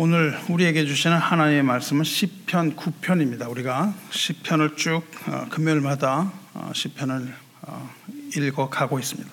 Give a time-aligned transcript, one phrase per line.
[0.00, 3.50] 오늘 우리에게 주시는 하나님의 말씀은 시편 9편입니다.
[3.50, 7.90] 우리가 시편을 쭉 어, 금요일마다 어, 시편을 어,
[8.36, 9.28] 읽어 가고 있습니다.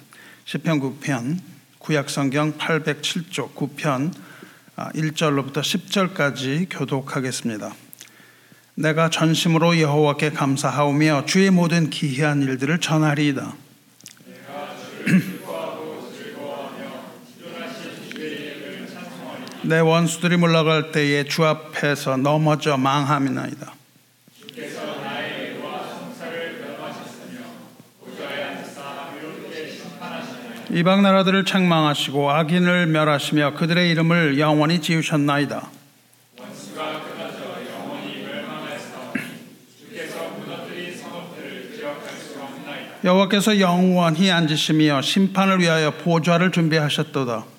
[0.46, 1.38] 시편 9편
[1.78, 4.12] 구약 성경 807쪽 9편
[4.75, 7.71] 1절로부터 10절까지 교독하겠습니다.
[8.73, 13.53] 내가 전심으로 여호와께 감사하오며 주의 모든 기이한 일들을 전하리이다.
[19.67, 23.73] 내 원수들이 물러갈 때에 주 앞에서 넘어져 망함이나이다.
[30.71, 35.70] 이방 나라들을 책망하시고 악인을 멸하시며 그들의 이름을 영원히 지으셨나이다.
[43.03, 47.54] 여호와께서 영원히 앉으시며 심판을 위하여 보좌를 준비하셨도다.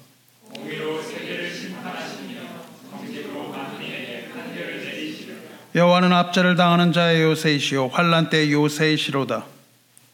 [5.77, 9.45] 여호와는 압제를 당하는 자의 요새이시요 환란 때 요새이시로다.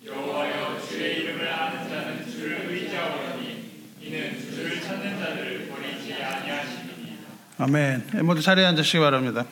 [0.04, 3.70] 여호와여 주의 이름을 아는 자는 주를 의지하오니
[4.00, 7.18] 이는 주를 찾는 자를 버리지 아니하시니
[7.58, 8.08] 아멘.
[8.24, 9.44] 모두 자리에 앉으시기 바랍니다.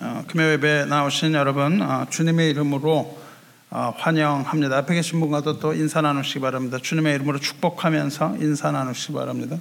[0.00, 3.20] 어, 금요 예배 나오신 여러분 어, 주님의 이름으로
[3.68, 4.78] 어, 환영합니다.
[4.78, 6.78] 앞에 계신 분과도 또 인사 나누시기 바랍니다.
[6.80, 9.58] 주님의 이름으로 축복하면서 인사 나누시기 바랍니다.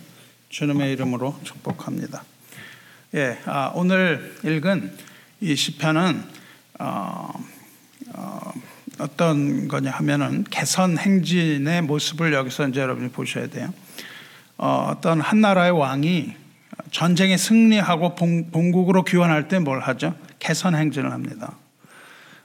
[0.48, 2.24] 주님의 이름으로 축복합니다.
[3.16, 5.10] 예, 아, 오늘 읽은
[5.42, 6.24] 이 시편은
[6.80, 7.30] 어,
[8.14, 8.52] 어,
[9.00, 13.74] 어 떤 거냐 하면은 개선 행진의 모습을 여기서 이제 여러분이 보셔야 돼요.
[14.58, 16.36] 어, 어떤 한 나라의 왕이
[16.92, 20.16] 전쟁에 승리하고 본, 본국으로 귀환할 때 뭘 하죠?
[20.40, 21.54] 개선 행진을 합니다.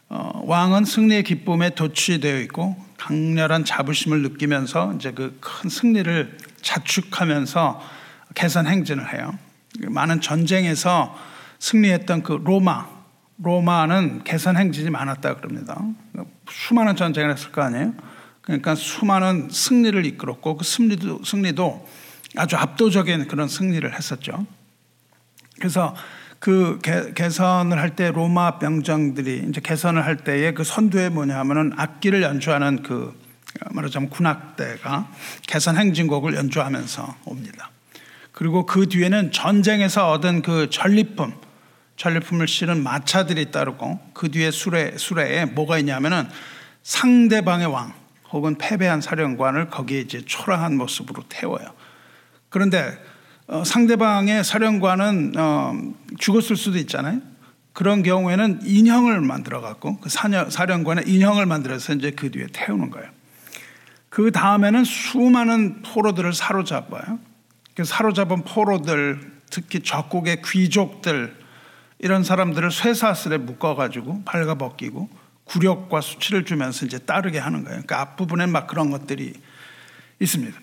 [0.08, 7.82] 어, 왕은 승리의 기쁨에 도취되어 있고 강렬한 자부심을 느끼면서 이제 그 큰 승리를 자축하면서
[8.36, 9.36] 개선 행진을 해요.
[9.80, 11.18] 많은 전쟁에서
[11.64, 12.86] 승리했던 그 로마,
[13.38, 15.80] 로마는 개선 행진이 많았다 그럽니다.
[16.46, 17.94] 수많은 전쟁을 했을 거 아니에요?
[18.42, 21.88] 그러니까 수많은 승리를 이끌었고 그 승리도, 승리도
[22.36, 24.46] 아주 압도적인 그런 승리를 했었죠.
[25.58, 25.96] 그래서
[26.38, 31.72] 그 개, 선을 할 때 로마 병정들이 이제 개선을 할 때에 그 선두에 뭐냐 하면은
[31.78, 33.18] 악기를 연주하는 그
[33.70, 35.10] 말하자면 군악대가
[35.46, 37.70] 개선 행진곡을 연주하면서 옵니다.
[38.32, 41.32] 그리고 그 뒤에는 전쟁에서 얻은 그 전리품,
[41.96, 46.28] 전리품을 실은 마차들이 따르고 그 뒤에 수레, 수레에 뭐가 있냐면은
[46.82, 47.94] 상대방의 왕
[48.30, 51.66] 혹은 패배한 사령관을 거기에 이제 초라한 모습으로 태워요.
[52.48, 52.98] 그런데
[53.46, 55.74] 어, 상대방의 사령관은 어,
[56.18, 57.20] 죽었을 수도 있잖아요.
[57.72, 63.10] 그런 경우에는 인형을 만들어 갖고 그 사령관의 인형을 만들어서 이제 그 뒤에 태우는 거예요.
[64.08, 67.18] 그 다음에는 수많은 포로들을 사로잡아요.
[67.74, 71.36] 그 사로잡은 포로들, 특히 적국의 귀족들,
[72.04, 75.08] 이런 사람들을 쇠사슬에 묶어가지고 발가벗기고
[75.44, 77.76] 굴욕과 수치를 주면서 이제 따르게 하는 거예요.
[77.76, 79.32] 그러니까 앞부분에 막 그런 것들이
[80.20, 80.60] 있습니다.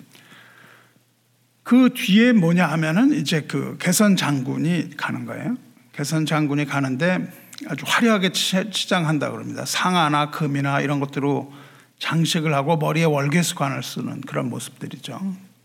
[1.63, 5.57] 그 뒤에 뭐냐 하면은 이제 그 개선 장군이 가는 거예요.
[5.94, 7.34] 개선 장군이 가는데
[7.68, 9.66] 아주 화려하게 치장한다 그럽니다.
[9.66, 11.51] 상아나 금이나 이런 것들로
[11.97, 15.19] 장식을 하고 머리에 월계수관을 쓰는 그런 모습들이죠.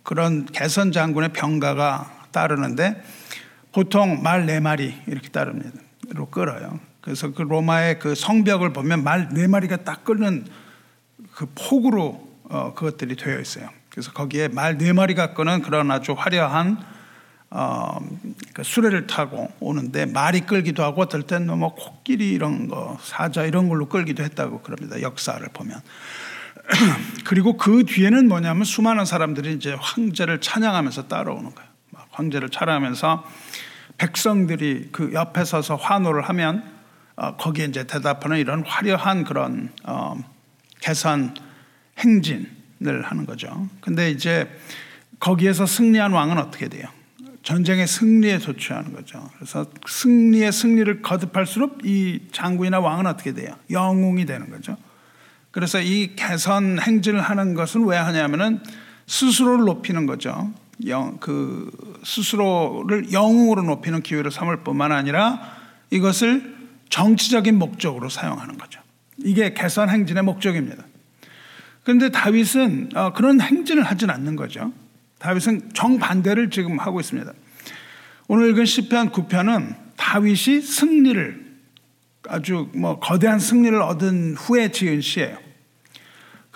[0.05, 3.03] 그런 개선 장군의 병가가 따르는데
[3.77, 6.81] 보통 말 네 마리 이렇게 따릅니다.로 끌어요.
[7.03, 10.47] 그래서 그 로마의 그 성벽을 보면 말 네 마리가 딱 끓는
[11.35, 13.69] 그 폭으로 어, 그것들이 되어 있어요.
[13.91, 16.79] 그래서 거기에 말 네 마리가 끄는 그런 아주 화려한
[17.51, 17.99] 어,
[18.55, 23.69] 그 수레를 타고 오는데 말이 끌기도 하고 어떨 때는 뭐 코끼리 이런 거 사자 이런
[23.69, 25.03] 걸로 끌기도 했다고 그럽니다.
[25.03, 25.83] 역사를 보면.
[27.27, 31.77] 그리고 그 뒤에는 뭐냐면 수많은 사람들이 이제 황제를 찬양하면서 따라오는 거예요.
[32.17, 33.25] 황제를 찬양하면서
[33.99, 36.63] 백성들이 그 옆에 서서 환호를 하면
[37.17, 40.17] 어, 거기에 이제 대답하는 이런 화려한 그런 어,
[40.81, 41.35] 개선
[41.99, 43.69] 행진을 하는 거죠.
[43.81, 44.49] 근데 이제
[45.19, 46.89] 거기에서 승리한 왕은 어떻게 돼요?
[47.43, 49.31] 전쟁의 승리에 도취하는 거죠.
[49.37, 53.55] 그래서 승리의 승리를 거듭할수록 이 장군이나 왕은 어떻게 돼요?
[53.71, 54.77] 영웅이 되는 거죠.
[55.53, 58.61] 그래서 이 개선 행진을 하는 것은 왜 하냐면은
[59.07, 60.53] 스스로를 높이는 거죠.
[60.87, 61.71] 영, 그
[62.05, 65.57] 스스로를 영웅으로 높이는 기회로 삼을 뿐만 아니라
[65.91, 66.55] 이것을
[66.91, 68.81] 정치적인 목적으로 사용하는 거죠.
[69.19, 70.85] 이게 개선 행진의 목적입니다.
[71.83, 74.73] 그런데 다윗은 어, 그런 행진을 하진 않는 거죠.
[75.19, 77.33] 다윗은 정반대를 지금 하고 있습니다.
[78.29, 81.47] 오늘 읽은 시편 9편은 다윗이 승리를
[82.29, 85.46] 아주 뭐 거대한 승리를 얻은 후에 지은 시예요.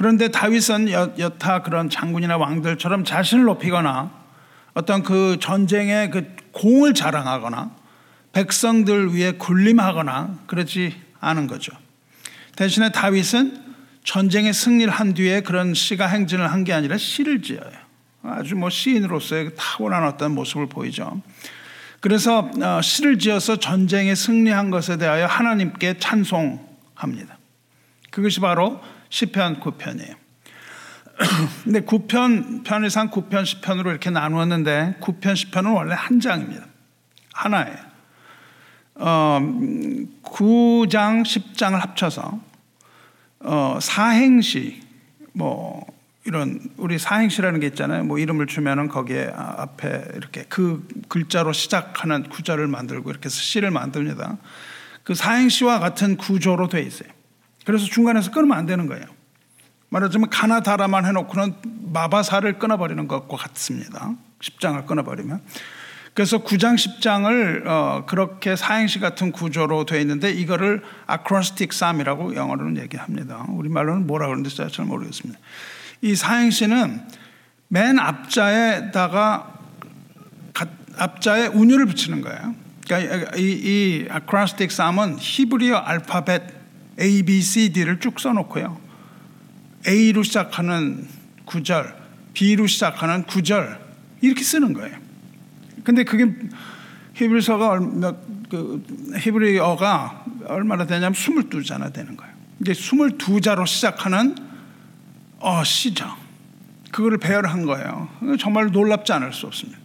[0.00, 4.10] 그런데 다윗은 여타 그런 장군이나 왕들처럼 자신을 높이거나
[4.72, 7.70] 어떤 그 전쟁의 그 공을 자랑하거나
[8.32, 11.72] 백성들 위에 군림하거나 그러지 않은 거죠.
[12.56, 13.62] 대신에 다윗은
[14.02, 17.70] 전쟁의 승리를 한 뒤에 그런 시가 행진을 한 게 아니라 시를 지어요.
[18.22, 21.20] 아주 뭐 시인으로서의 타고난 어떤 모습을 보이죠.
[22.00, 27.36] 그래서 어, 시를 지어서 전쟁에 승리한 것에 대하여 하나님께 찬송합니다.
[28.10, 28.80] 그것이 바로
[29.10, 30.14] 시편 9편이에요.
[31.64, 36.66] 근데 9편 편의상 9편 10편으로 이렇게 나누었는데 9편 10편은 원래 한 장입니다.
[37.34, 37.76] 하나예요.
[38.94, 39.40] 어,
[40.22, 42.40] 9장 10장을 합쳐서
[43.40, 44.82] 어, 사행시
[45.32, 45.86] 뭐
[46.24, 48.04] 이런 우리 사행시라는 게 있잖아요.
[48.04, 54.36] 뭐 이름을 주면은 거기에 앞에 이렇게 그 글자로 시작하는 구절을 만들고 이렇게 해서 시를 만듭니다.
[55.02, 57.08] 그 사행시와 같은 구조로 돼 있어요.
[57.70, 59.04] 그래서 중간에서 끊으면 안 되는 거예요.
[59.90, 61.54] 말하자면 가나다라만 해놓고는
[61.92, 64.12] 마바사를 끊어버리는 것과 같습니다.
[64.40, 65.40] 10장을 끊어버리면.
[66.12, 73.46] 그래서 9장 10장을 어, 그렇게 사행시 같은 구조로 되어 있는데 이거를 acrostic psalm이라고 영어로는 얘기합니다.
[73.48, 75.38] 우리말로는 뭐라 그러는지 잘 모르겠습니다.
[76.02, 77.06] 이 사행시는
[77.68, 79.54] 맨 앞자에다가
[80.98, 82.54] 앞자에 운율을 붙이는 거예요.
[82.84, 86.59] 그러니까 이, 이 acrostic psalm은 히브리어 알파벳
[87.00, 88.80] A, B, C, D를 쭉 써놓고요.
[89.86, 91.06] A로 시작하는
[91.44, 91.96] 구절,
[92.34, 93.80] B로 시작하는 구절
[94.20, 94.98] 이렇게 쓰는 거예요.
[95.82, 96.30] 근데 그게
[97.14, 97.80] 히브리서가
[98.48, 98.82] 그
[99.18, 102.32] 히브리어가 얼마나 되냐면 22자나 되는 거예요.
[102.60, 104.34] 이제 22자로 시작하는
[105.38, 106.06] 어, 시죠.
[106.90, 108.08] 그거를 배열한 거예요.
[108.38, 109.78] 정말 놀랍지 않을 수 없습니다.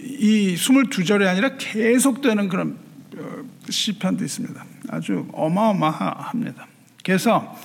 [0.00, 2.78] 이 22절이 아니라 계속되는 그런
[3.16, 4.64] 어, 시편도 있습니다.
[4.90, 6.66] 아주 어마어마합니다.
[7.04, 7.56] 그래서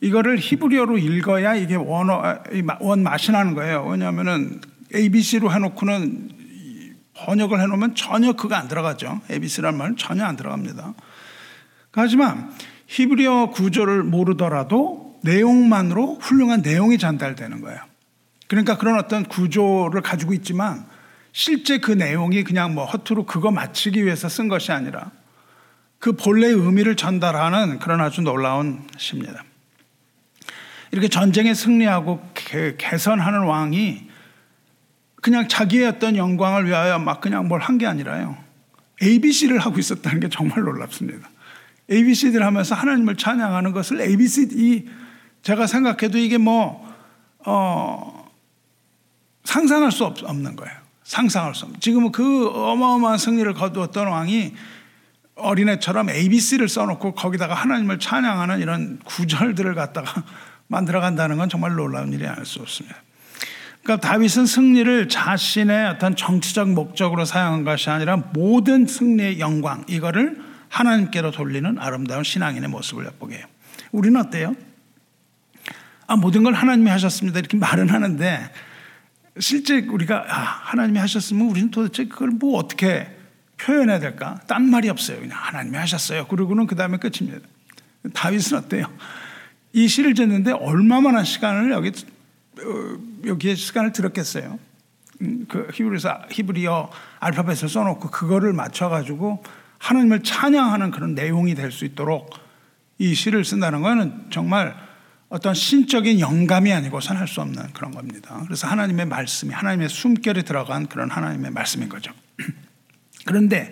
[0.00, 2.22] 이거를 히브리어로 읽어야 이게 원어,
[2.80, 3.86] 원 맛이 나는 거예요.
[3.86, 4.60] 왜냐하면은
[4.94, 6.30] ABC로 해놓고는
[7.14, 9.20] 번역을 해놓으면 전혀 그거 안 들어가죠.
[9.30, 10.94] ABC라는 말은 전혀 안 들어갑니다.
[11.92, 12.52] 하지만
[12.88, 17.80] 히브리어 구조를 모르더라도 내용만으로 훌륭한 내용이 전달되는 거예요.
[18.48, 20.86] 그러니까 그런 어떤 구조를 가지고 있지만
[21.32, 25.10] 실제 그 내용이 그냥 뭐 허투루 그거 맞추기 위해서 쓴 것이 아니라
[25.98, 29.44] 그 본래의 의미를 전달하는 그런 아주 놀라운 시입니다.
[30.92, 32.20] 이렇게 전쟁에 승리하고
[32.78, 34.08] 개선하는 왕이
[35.20, 38.36] 그냥 자기의 어떤 영광을 위하여 막 그냥 뭘 한 게 아니라요.
[39.02, 41.28] ABC를 하고 있었다는 게 정말 놀랍습니다.
[41.90, 44.86] ABC를 하면서 하나님을 찬양하는 것을 ABC, 이,
[45.42, 46.86] 제가 생각해도 이게 뭐,
[47.44, 48.28] 어,
[49.44, 50.74] 상상할 수 없, 없는 거예요.
[51.04, 51.80] 상상할 수 없는.
[51.80, 54.54] 지금은 그 어마어마한 승리를 거두었던 왕이
[55.36, 60.24] 어린애처럼 ABC를 써놓고 거기다가 하나님을 찬양하는 이런 구절들을 갖다가
[60.66, 62.96] 만들어 간다는 건 정말 놀라운 일이 아닐 수 없습니다.
[63.82, 71.30] 그러니까 다윗은 승리를 자신의 어떤 정치적 목적으로 사용한 것이 아니라 모든 승리의 영광 이거를 하나님께로
[71.30, 73.46] 돌리는 아름다운 신앙인의 모습을 엿보게 해요.
[73.92, 74.56] 우리는 어때요?
[76.08, 77.38] 아, 모든 걸 하나님이 하셨습니다.
[77.38, 78.50] 이렇게 말은 하는데
[79.38, 80.34] 실제 우리가 아,
[80.64, 83.15] 하나님이 하셨으면 우리는 도대체 그걸 뭐 어떻게
[83.58, 84.40] 표현해야 될까?
[84.46, 85.18] 딴 말이 없어요.
[85.20, 86.26] 그냥 하나님이 하셨어요.
[86.26, 87.46] 그러고는 그 다음에 끝입니다.
[88.12, 88.86] 다윗은 어때요?
[89.72, 94.58] 이 시를 듣는데 얼마만한 시간을 여기 어, 여기에 시간을 들었겠어요.
[95.22, 99.42] 음, 그 히브리서 히브리어 알파벳을 써놓고 그거를 맞춰가지고
[99.78, 102.30] 하나님을 찬양하는 그런 내용이 될 수 있도록
[102.98, 104.74] 이 시를 쓴다는 것은 정말
[105.28, 108.40] 어떤 신적인 영감이 아니고선 할 수 없는 그런 겁니다.
[108.44, 112.12] 그래서 하나님의 말씀이 하나님의 숨결에 들어간 그런 하나님의 말씀인 거죠.
[113.26, 113.70] 그런데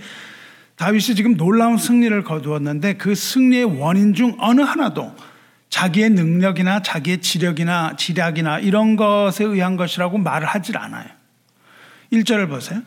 [0.77, 5.15] 다윗이 지금 놀라운 승리를 거두었는데 그 승리의 원인 중 어느 하나도
[5.71, 11.09] 자기의 능력이나 자기의 지력이나 지략이나 이런 것에 의한 것이라고 말을 하질 않아요.
[12.13, 12.83] 1절을 보세요.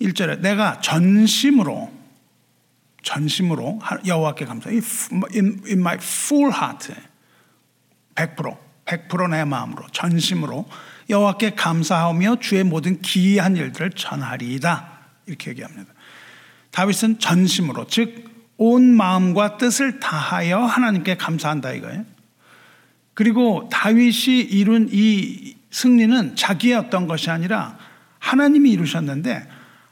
[0.00, 1.92] 1절에 내가 전심으로
[3.02, 4.70] 전심으로 여호와께 감사.
[4.70, 6.92] In, in my full heart.
[8.14, 10.68] 100% 100%내 마음으로 전심으로
[11.10, 14.92] 여호와께 감사하며 주의 모든 기이한 일들을 전하리이다.
[15.26, 15.91] 이렇게 얘기합니다.
[16.72, 18.32] 다윗은 전심으로 즉
[18.64, 22.04] 온 마음과 뜻을 다하여 하나님께 감사한다 이거예요.
[23.12, 27.76] 그리고 다윗이 이룬 이 승리는 자기의 어떤 것이 아니라
[28.20, 29.48] 하나님이 이루셨는데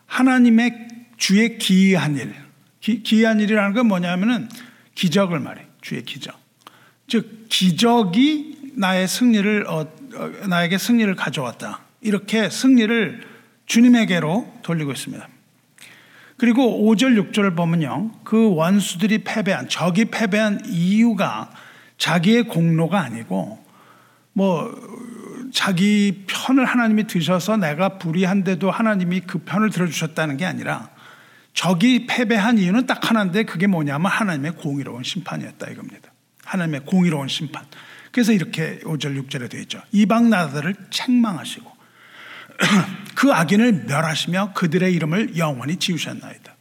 [0.07, 2.33] 하나님의 주의 기이한 일.
[2.81, 4.49] 기, 이한 일이라는 건 뭐냐면은
[4.95, 5.67] 기적을 말해.
[5.81, 6.39] 주의 기적.
[7.09, 9.81] 즉 기적이 나의 승리를 어,
[10.15, 11.81] 어, 나에게 승리를 가져왔다.
[12.03, 13.27] 이렇게 승리를
[13.67, 15.29] 주님에게로 돌리고 있습니다.
[16.41, 18.13] 그리고 5절 6절을 보면요.
[18.25, 21.51] 그 원수들이 패배한 적이 패배한 이유가
[21.99, 23.63] 자기의 공로가 아니고
[24.33, 24.75] 뭐
[25.53, 30.89] 자기 편을 하나님이 드셔서 내가 불의한데도 하나님이 그 편을 들어주셨다는 게 아니라
[31.53, 36.11] 적이 패배한 이유는 딱 하나인데 그게 뭐냐면 하나님의 공의로운 심판이었다 이겁니다.
[36.47, 37.67] 하나님의 공의로운 심판.
[38.13, 39.83] 그래서 이렇게 5절 6절에 되어 있죠.
[39.93, 41.80] 이방 나라들을 책망하시고
[43.15, 46.55] 그 악인을 멸하시며 그들의 이름을 영원히 지우셨나이다.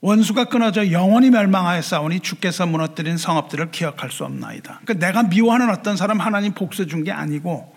[0.00, 4.80] 원수가 끊어져 영원히 멸망하였사오니 주께서 무너뜨린 성읍들을 기억할 수 없나이다.
[4.84, 7.74] 그러니까 내가 미워하는 어떤 사람 하나님 복수 준 게 아니고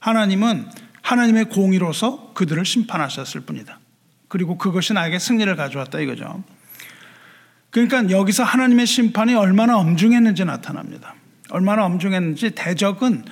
[0.00, 0.70] 하나님은
[1.02, 3.78] 하나님의 공의로서 그들을 심판하셨을 뿐이다.
[4.28, 6.42] 그리고 그것이 나에게 승리를 가져왔다 이거죠.
[7.70, 11.14] 그러니까 여기서 하나님의 심판이 얼마나 엄중했는지 나타납니다.
[11.50, 13.24] 얼마나 엄중했는지 대적은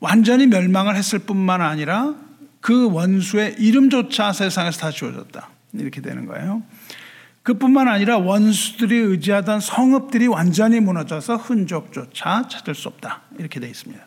[0.00, 2.14] 완전히 멸망을 했을 뿐만 아니라
[2.60, 5.48] 그 원수의 이름조차 세상에서 다 지워졌다.
[5.74, 6.62] 이렇게 되는 거예요.
[7.42, 13.22] 그뿐만 아니라 원수들이 의지하던 성읍들이 완전히 무너져서 흔적조차 찾을 수 없다.
[13.38, 14.06] 이렇게 되어 있습니다.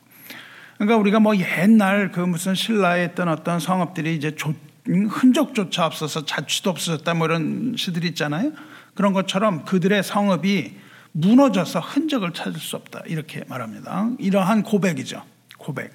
[0.78, 4.54] 그러니까 우리가 뭐 옛날 그 무슨 신라에 있던 어떤 성읍들이 이제 조,
[4.86, 8.52] 흔적조차 없어서 자취도 없어졌다 뭐 이런 시들이 있잖아요.
[8.94, 10.76] 그런 것처럼 그들의 성읍이
[11.14, 13.02] 무너져서 흔적을 찾을 수 없다.
[13.08, 14.10] 이렇게 말합니다.
[14.20, 15.24] 이러한 고백이죠.
[15.58, 15.92] 고백.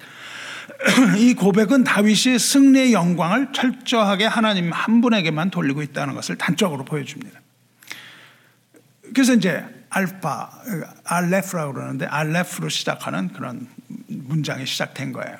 [1.17, 7.39] 이 고백은 다윗이 승리의 영광을 철저하게 하나님 한 분에게만 돌리고 있다는 것을 단적으로 보여줍니다.
[9.13, 10.49] 그래서 이제 알파,
[11.03, 13.67] 알레프라고 그러는데 알레프로 시작하는 그런
[14.07, 15.37] 문장이 시작된 거예요.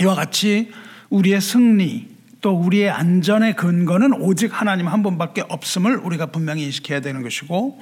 [0.00, 0.70] 이와 같이
[1.08, 2.08] 우리의 승리
[2.40, 7.80] 또 우리의 안전의 근거는 오직 하나님 한 분밖에 없음을 우리가 분명히 인식해야 되는 것이고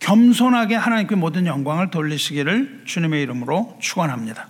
[0.00, 4.48] 겸손하게 하나님께 모든 영광을 돌리시기를 주님의 이름으로 축원합니다.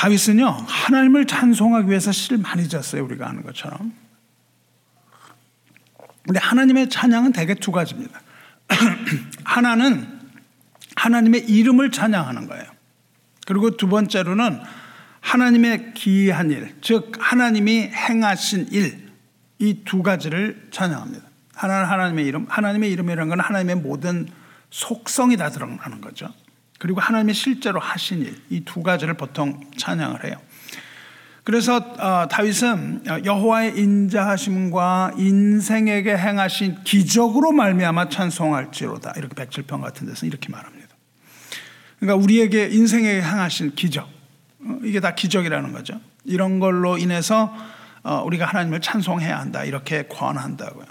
[0.00, 3.92] 다윗은요 하나님을 찬송하기 위해서 시를 많이 졌어요 우리가 아는 것처럼.
[6.24, 8.18] 근데 하나님의 찬양은 대개 두 가지입니다.
[9.44, 10.20] 하나는
[10.96, 12.64] 하나님의 이름을 찬양하는 거예요.
[13.46, 14.60] 그리고 두 번째로는
[15.20, 19.10] 하나님의 기이한 일, 즉 하나님이 행하신 일,
[19.58, 21.26] 이 두 가지를 찬양합니다.
[21.54, 24.26] 하나는 하나님의 이름, 하나님의 이름이라는 건 하나님의 모든
[24.70, 26.32] 속성이 다 드러나는 거죠.
[26.80, 30.36] 그리고 하나님이 실제로 하신 일, 이 두 가지를 보통 찬양을 해요.
[31.44, 40.48] 그래서 어, 다윗은 여호와의 인자하심과 인생에게 행하신 기적으로 말미암아 찬송할지로다 이렇게 백칠편 같은 데서 이렇게
[40.48, 40.88] 말합니다.
[41.98, 44.08] 그러니까 우리에게 인생에 행하신 기적
[44.60, 46.00] 어, 이게 다 기적이라는 거죠.
[46.24, 47.54] 이런 걸로 인해서
[48.02, 50.86] 어, 우리가 하나님을 찬송해야 한다 이렇게 권한다고요.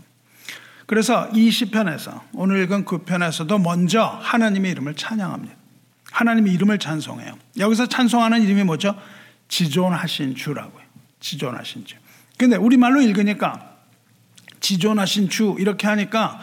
[0.86, 5.59] 그래서 이 시편에서 오늘 읽은 그 편에서도 먼저 하나님의 이름을 찬양합니다.
[6.12, 7.38] 하나님의 이름을 찬송해요.
[7.58, 8.96] 여기서 찬송하는 이름이 뭐죠?
[9.48, 10.84] 지존하신 주라고요.
[11.20, 11.96] 지존하신 주.
[12.38, 13.78] 근데 우리말로 읽으니까
[14.60, 16.40] 지존하신 주 이렇게 하니까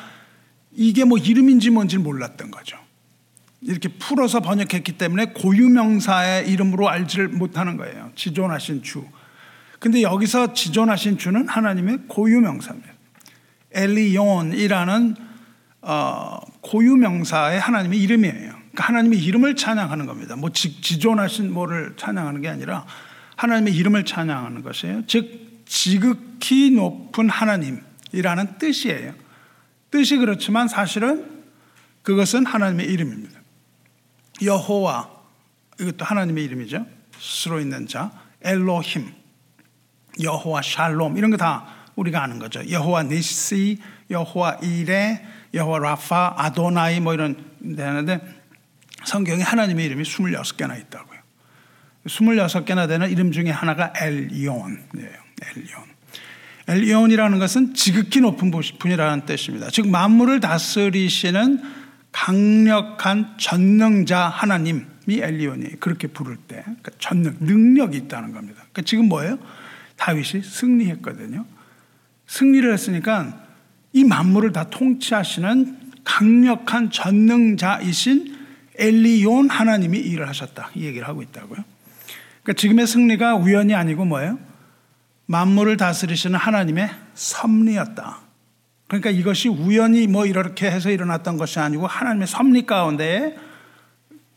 [0.73, 2.77] 이게 뭐 이름인지 뭔지 몰랐던 거죠.
[3.63, 8.13] 이렇게 풀어서 번역했기 때문에 고유명사의 이름으로 알지를 못하는 거예요.
[8.15, 9.05] 지존하신 주.
[9.79, 12.93] 근데 여기서 지존하신 주는 하나님의 고유명사입니다.
[13.73, 15.17] 엘리온이라는
[15.83, 18.56] 어, 고유명사의 하나님의 이름이에요.
[18.83, 20.37] 하나님의 이름을 찬양하는 겁니다.
[20.37, 22.87] 뭐 지, 지존하신 뭐를 찬양하는 게 아니라
[23.37, 25.03] 하나님의 이름을 찬양하는 것이에요.
[25.07, 29.15] 즉 지극히 높은 하나님이라는 뜻이에요.
[29.91, 31.45] 뜻이 그렇지만 사실은
[32.03, 33.41] 그것은 하나님의 이름입니다.
[34.43, 35.11] 여호와
[35.81, 36.87] 이것도 하나님의 이름이죠.
[37.19, 39.13] 스스로 있는 자 엘로힘
[40.23, 42.63] 여호와 샬롬 이런 거 다 우리가 아는 거죠.
[42.71, 43.79] 여호와 니시
[44.11, 48.36] 여호와 이레 여호와 라파 아도나이 뭐 이런 데 하는데
[49.05, 51.21] 성경에 하나님의 이름이 26개나 있다고요.
[52.07, 55.27] 26개나 되는 이름 중에 하나가 엘이온이에요.
[55.43, 55.97] 엘이온.
[56.69, 59.69] 엘이온이라는 것은 지극히 높은 분이라는 뜻입니다.
[59.71, 61.63] 즉 만물을 다스리시는
[62.11, 68.63] 강력한 전능자 하나님이 엘리온이 그렇게 부를 때 그러니까 전능 능력이 있다는 겁니다.
[68.73, 69.39] 그러니까 지금 뭐예요?
[69.97, 71.45] 다윗이 승리했거든요.
[72.27, 73.47] 승리를 했으니까
[73.93, 78.36] 이 만물을 다 통치하시는 강력한 전능자이신
[78.79, 80.71] 엘리온 하나님이 일을 하셨다.
[80.75, 81.65] 이 얘기를 하고 있다고요.
[82.43, 84.39] 그러니까 지금의 승리가 우연이 아니고 뭐예요?
[85.27, 88.21] 만물을 다스리시는 하나님의 섭리였다.
[88.87, 93.37] 그러니까 이것이 우연히 뭐 이렇게 해서 일어났던 것이 아니고 하나님의 섭리 가운데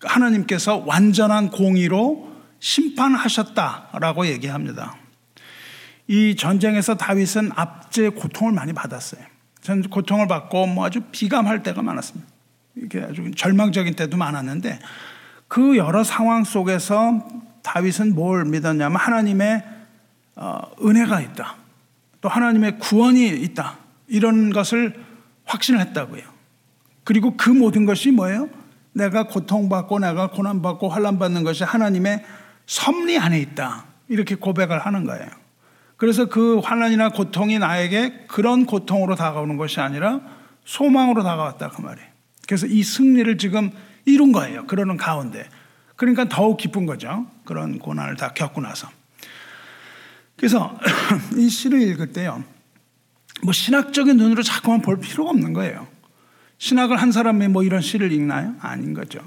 [0.02, 2.30] 하나님께서 완전한 공의로
[2.60, 4.96] 심판하셨다라고 얘기합니다.
[6.08, 9.22] 이 전쟁에서 다윗은 압제 고통을 많이 받았어요.
[9.62, 12.28] 전 고통을 받고 뭐 아주 비감할 때가 많았습니다.
[12.80, 14.80] 이렇게 아주 절망적인 때도 많았는데
[15.48, 17.28] 그 여러 상황 속에서
[17.64, 19.64] 다윗은 뭘 믿었냐면 하나님의
[20.36, 21.56] 어, 은혜가 있다.
[22.22, 23.78] 또 하나님의 구원이 있다.
[24.08, 24.96] 이런 것을
[25.46, 26.24] 확신을 했다고요.
[27.04, 28.50] 그리고 그 모든 것이 뭐예요?
[28.94, 32.24] 내가 고통받고 내가 고난받고 환란받는 것이 하나님의
[32.66, 33.86] 섭리 안에 있다.
[34.08, 35.28] 이렇게 고백을 하는 거예요.
[35.98, 40.22] 그래서 그 환난이나 고통이 나에게 그런 고통으로 다가오는 것이 아니라
[40.64, 42.09] 소망으로 다가왔다 그 말이에요.
[42.50, 43.70] 그래서 이 승리를 지금
[44.06, 44.66] 이룬 거예요.
[44.66, 45.48] 그러는 가운데.
[45.96, 47.28] 그러니까 더욱 기쁜 거죠.
[47.46, 48.90] 그런 고난을 다 겪고 나서.
[50.36, 50.76] 그래서
[51.38, 52.44] 이 시를 읽을 때요.
[53.44, 55.88] 뭐 신학적인 눈으로 자꾸만 볼 필요가 없는 거예요.
[56.58, 58.56] 신학을 한 사람이 뭐 이런 시를 읽나요?
[58.62, 59.20] 아닌 거죠.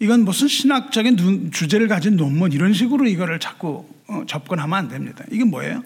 [0.00, 5.22] 이건 무슨 신학적인 눈, 주제를 가진 논문 이런 식으로 이거를 자꾸 어, 접근하면 안 됩니다.
[5.30, 5.82] 이게 뭐예요?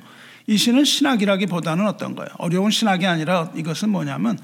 [0.47, 2.29] 이 시는 신학이라기보다는 어떤 거예요?
[2.39, 4.39] 어려운 신학이 아니라 이것은 뭐냐면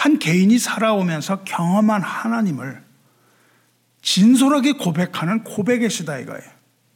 [0.00, 2.82] 한 개인이 살아오면서 경험한 하나님을
[4.00, 6.42] 진솔하게 고백하는 고백의 시다 이거예요.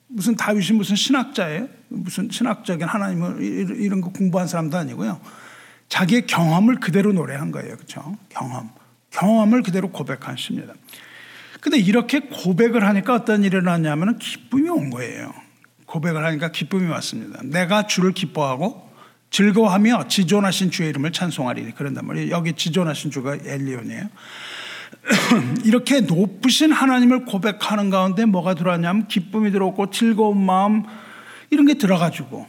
[0.07, 1.69] 무슨 다윗이 무슨 신학자예요?
[1.89, 5.21] 무슨 신학적인 하나님을 이런 거 공부한 사람도 아니고요.
[5.91, 7.77] 자기의 경험을 그대로 노래한 거예요.
[7.77, 8.17] 그렇죠?
[8.31, 8.71] 경험.
[9.11, 10.73] 경험을 그대로 고백한 시입니다.
[11.61, 15.35] 근데 이렇게 고백을 하니까 어떤 일이 일어났냐면 기쁨이 온 거예요.
[15.85, 17.43] 고백을 하니까 기쁨이 왔습니다.
[17.45, 18.94] 내가 주를 기뻐하고
[19.35, 21.73] 즐거워하며 지존하신 주의 이름을 찬송하리.
[21.73, 22.31] 그런단 말이에요.
[22.31, 24.09] 여기 지존하신 주가 엘리온이에요.
[25.67, 30.85] 이렇게 높으신 하나님을 고백하는 가운데 뭐가 들어왔냐면 기쁨이 들어왔고 즐거운 마음
[31.51, 32.47] 이런 게 들어가지고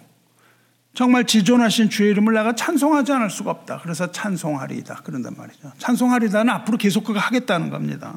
[0.94, 3.80] 정말 지존하신 주의 이름을 내가 찬송하지 않을 수가 없다.
[3.82, 5.02] 그래서 찬송하리이다.
[5.04, 5.72] 그런단 말이죠.
[5.80, 8.14] 찬송하리다는 앞으로 계속 그거 하겠다는 겁니다.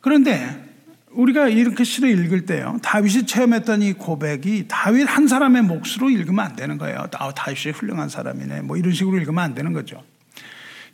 [0.00, 0.69] 그런데
[1.12, 2.78] 우리가 이렇게 시를 읽을 때요.
[2.82, 7.06] 다윗이 체험했던 이 고백이 다윗 한 사람의 몫으로 읽으면 안 되는 거예요.
[7.18, 8.62] 아, 다윗이 훌륭한 사람이네.
[8.62, 10.02] 뭐 이런 식으로 읽으면 안 되는 거죠.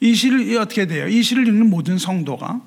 [0.01, 1.07] 이 시를 어떻게 돼요?
[1.07, 2.61] 이 시를 읽는 모든 성도가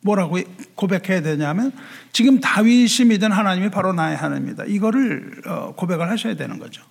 [0.00, 0.38] 뭐라고
[0.74, 1.72] 고백해야 되냐면
[2.12, 4.64] 지금 다윗이 믿은 하나님이 바로 나의 하나님이다.
[4.64, 6.82] 이거를 어, 고백을 하셔야 되는 거죠.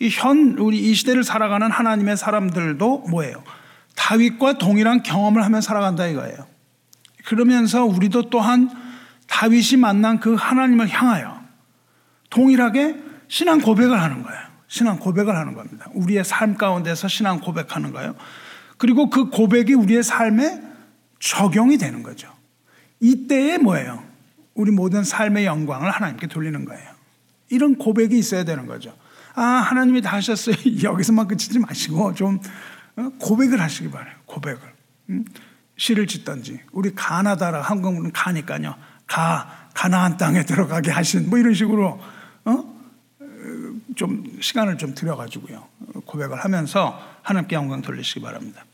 [0.00, 3.42] 이 현 우리 이 시대를 살아가는 하나님의 사람들도 뭐예요?
[3.96, 6.46] 다윗과 동일한 경험을 하며 살아간다 이거예요.
[7.26, 8.70] 그러면서 우리도 또한
[9.30, 11.40] 다윗이 만난 그 하나님을 향하여
[12.30, 12.96] 동일하게
[13.28, 14.40] 신앙 고백을 하는 거예요.
[14.66, 15.86] 신앙 고백을 하는 겁니다.
[15.94, 18.16] 우리의 삶 가운데서 신앙 고백하는 거예요.
[18.76, 20.60] 그리고 그 고백이 우리의 삶에
[21.20, 22.28] 적용이 되는 거죠.
[22.98, 24.02] 이때에 뭐예요?
[24.54, 26.90] 우리 모든 삶의 영광을 하나님께 돌리는 거예요.
[27.50, 28.94] 이런 고백이 있어야 되는 거죠.
[29.34, 30.56] 아, 하나님이 다 하셨어요.
[30.82, 32.40] 여기서만 그치지 마시고 좀
[32.96, 34.14] 어, 고백을 하시기 바래요.
[34.26, 34.60] 고백을.
[35.76, 36.60] 시를 짓던지.
[36.72, 38.74] 우리 가나다라 한국은 가니까요.
[39.10, 42.00] 가, 가나안 땅에 들어가게 하신 뭐 이런 식으로,
[42.44, 42.80] 어?
[43.96, 45.66] 좀 시간을 좀 들여가지고요.
[46.06, 48.64] 고백을 하면서 하나님께 영광 돌리시기 바랍니다.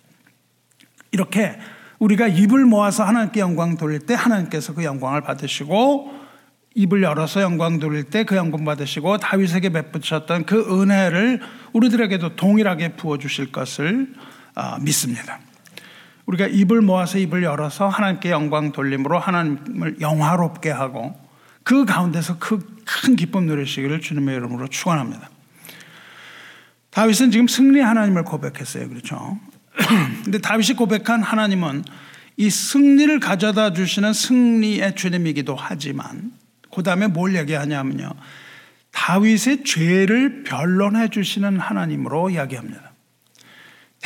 [1.10, 1.58] 이렇게
[1.98, 6.12] 우리가 입을 모아서 하나님께 영광 돌릴 때 하나님께서 그 영광을 받으시고
[6.74, 11.40] 입을 열어서 영광 돌릴 때 그 영광 받으시고 다윗에게 베푸셨던 그 은혜를
[11.72, 14.12] 우리들에게도 동일하게 부어 주실 것을
[14.54, 15.40] 아, 믿습니다.
[16.26, 21.14] 우리가 입을 모아서 입을 열어서 하나님께 영광 돌림으로 하나님을 영화롭게 하고
[21.62, 25.28] 그 가운데서 그 큰 기쁨 누리시기를 주님의 이름으로 축원합니다.
[26.90, 28.88] 다윗은 지금 승리 하나님을 고백했어요.
[28.88, 29.38] 그렇죠?
[30.24, 31.84] 근데 다윗이 고백한 하나님은
[32.38, 36.32] 이 승리를 가져다 주시는 승리의 주님이기도 하지만
[36.72, 38.10] 그 다음에 뭘 얘기하냐면요.
[38.92, 42.85] 다윗의 죄를 변론해 주시는 하나님으로 이야기합니다.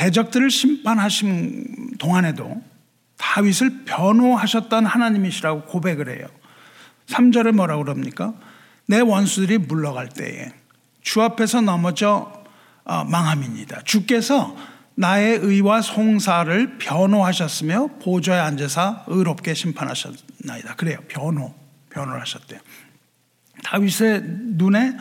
[0.01, 2.63] 대적들을 심판하신 동안에도
[3.19, 6.27] 다윗을 변호하셨던 하나님이시라고 고백을 해요.
[7.09, 8.33] 3절에 뭐라고 그럽니까?
[8.87, 10.53] 내 원수들이 물러갈 때에
[11.03, 12.33] 주 앞에서 넘어져
[12.85, 13.83] 어, 망함입니다.
[13.83, 14.57] 주께서
[14.95, 20.77] 나의 의와 송사를 변호하셨으며 보좌에 앉아서 의롭게 심판하셨나이다.
[20.77, 20.99] 그래요.
[21.09, 21.55] 변호,
[21.91, 22.59] 변호를 하셨대요.
[23.65, 24.97] 다윗의 눈에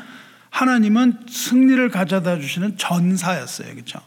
[0.50, 3.74] 하나님은 승리를 가져다 주시는 전사였어요.
[3.76, 4.02] 그렇죠?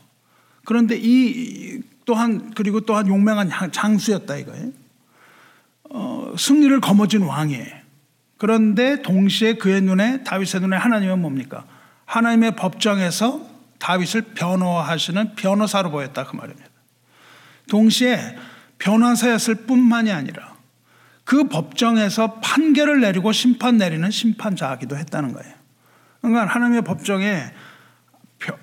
[0.64, 4.70] 그런데 이 또한 그리고 또한 용맹한 장수였다 이거예요.
[5.90, 7.82] 어, 승리를 거머쥔 왕이에요.
[8.38, 11.64] 그런데 동시에 그의 눈에 다윗의 눈에 하나님은 뭡니까?
[12.06, 13.46] 하나님의 법정에서
[13.78, 16.68] 다윗을 변호하시는 변호사로 보였다 그 말입니다.
[17.68, 18.36] 동시에
[18.78, 20.54] 변호사였을 뿐만이 아니라
[21.24, 25.54] 그 법정에서 판결을 내리고 심판 내리는 심판자이기도 했다는 거예요.
[26.20, 27.44] 그러니까 하나님의 법정에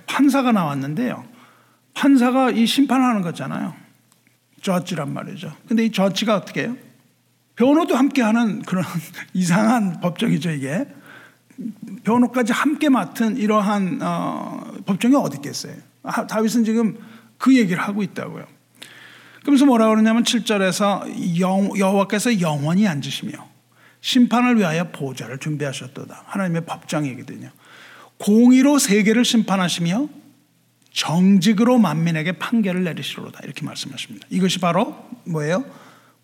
[0.07, 1.25] 판사가 나왔는데요.
[1.99, 3.75] 판사가 이 심판하는 거잖아요.
[4.61, 5.53] 저지란 말이죠.
[5.67, 6.77] 근데 이 저지가 어떻게 해요?
[7.55, 8.85] 변호도 함께 하는 그런
[9.33, 10.87] 이상한 법정이죠, 이게.
[12.05, 15.73] 변호까지 함께 맡은 이러한 어, 법정이 어디 있겠어요?
[16.03, 16.97] 아, 다윗은 지금
[17.37, 18.45] 그 얘기를 하고 있다고요.
[19.41, 23.33] 그러면서 뭐라 그러냐면 7절에서 여호와께서 영원히 앉으시며
[23.99, 26.23] 심판을 위하여 보좌를 준비하셨도다.
[26.27, 27.49] 하나님의 법정이거든요.
[28.19, 30.18] 공의로 세계를 심판하시며
[30.91, 33.39] 정직으로 만민에게 판결을 내리시로다.
[33.43, 34.27] 이렇게 말씀하십니다.
[34.29, 35.65] 이것이 바로 뭐예요?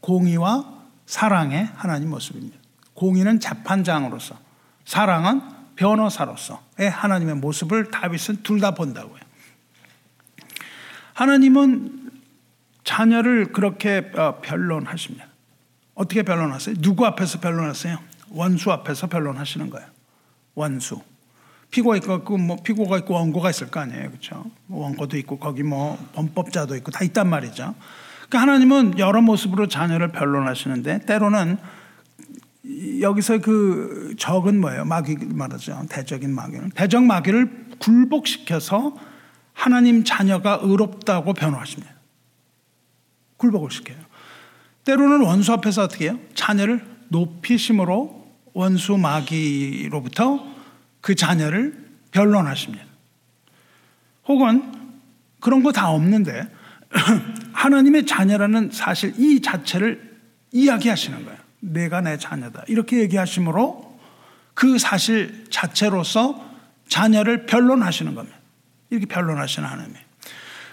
[0.02, 0.74] 공의와
[1.06, 2.58] 사랑의 하나님 모습입니다.
[2.94, 4.38] 공의는 재판장으로서
[4.86, 5.42] 사랑은
[5.76, 9.20] 변호사로서의 하나님의 모습을 다윗은 둘 다 본다고요.
[11.14, 12.12] 하나님은
[12.84, 15.26] 자녀를 그렇게 어, 변론하십니다.
[15.96, 16.76] 어떻게 변론하세요?
[16.82, 17.98] 누구 앞에서 변론하세요?
[18.30, 19.88] 원수 앞에서 변론하시는 거예요.
[20.56, 21.02] 원수.
[21.76, 24.46] 피고가 있고 뭐 피고가 있고 원고가 있을 거 아니에요, 그렇죠?
[24.70, 27.76] 원고도 있고 거기 뭐 범법자도 있고 다 있단 말이죠.
[28.30, 31.58] 그러니까 하나님은 여러 모습으로 자녀를 변론하시는데 때로는
[33.02, 34.86] 여기서 그 적은 뭐예요?
[34.86, 35.86] 마귀 말하죠.
[35.90, 38.96] 대적인 마귀는 대적 마귀를 굴복시켜서
[39.52, 41.94] 하나님 자녀가 의롭다고 변호하십니다.
[43.36, 43.98] 굴복을 시켜요.
[44.86, 46.20] 때로는 원수 앞에서 어떻게 해요?
[46.36, 50.55] 자녀를 높이심으로 원수 마귀로부터
[51.06, 51.78] 그 자녀를
[52.10, 52.84] 변론하십니다.
[54.28, 54.72] 혹은
[55.40, 56.48] 그런 거 다 없는데
[57.54, 60.18] 하나님의 자녀라는 사실 이 자체를
[60.52, 61.38] 이야기하시는 거예요.
[61.60, 62.64] 내가 내 자녀다.
[62.68, 64.00] 이렇게 얘기하심으로
[64.56, 66.44] 그 사실 자체로서
[66.88, 68.36] 자녀를 변론하시는 겁니다.
[68.90, 69.94] 이렇게 변론하시는 하나님.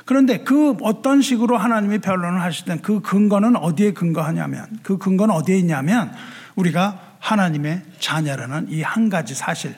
[0.06, 6.10] 그런데 그 어떤 식으로 하나님이 변론을 하시든 그 근거는 어디에 근거하냐면 그 근거는 어디에 있냐면
[6.54, 9.76] 우리가 하나님의 자녀라는 이 한 가지 사실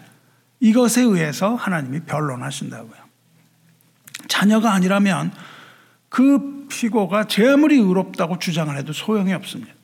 [0.65, 3.05] 이것에 의해서 하나님이 변론하신다고요.
[4.29, 5.31] 자녀가 아니라면
[6.09, 9.75] 그 피고가 제 아무리 의롭다고 주장을 해도 소용이 없습니다.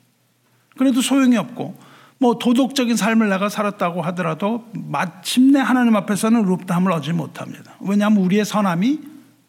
[0.75, 1.77] 그래도 소용이 없고
[2.17, 7.75] 뭐 도덕적인 삶을 내가 살았다고 하더라도 마침내 하나님 앞에서는 의롭다함을 얻지 못합니다.
[7.81, 9.01] 왜냐하면 우리의 선함이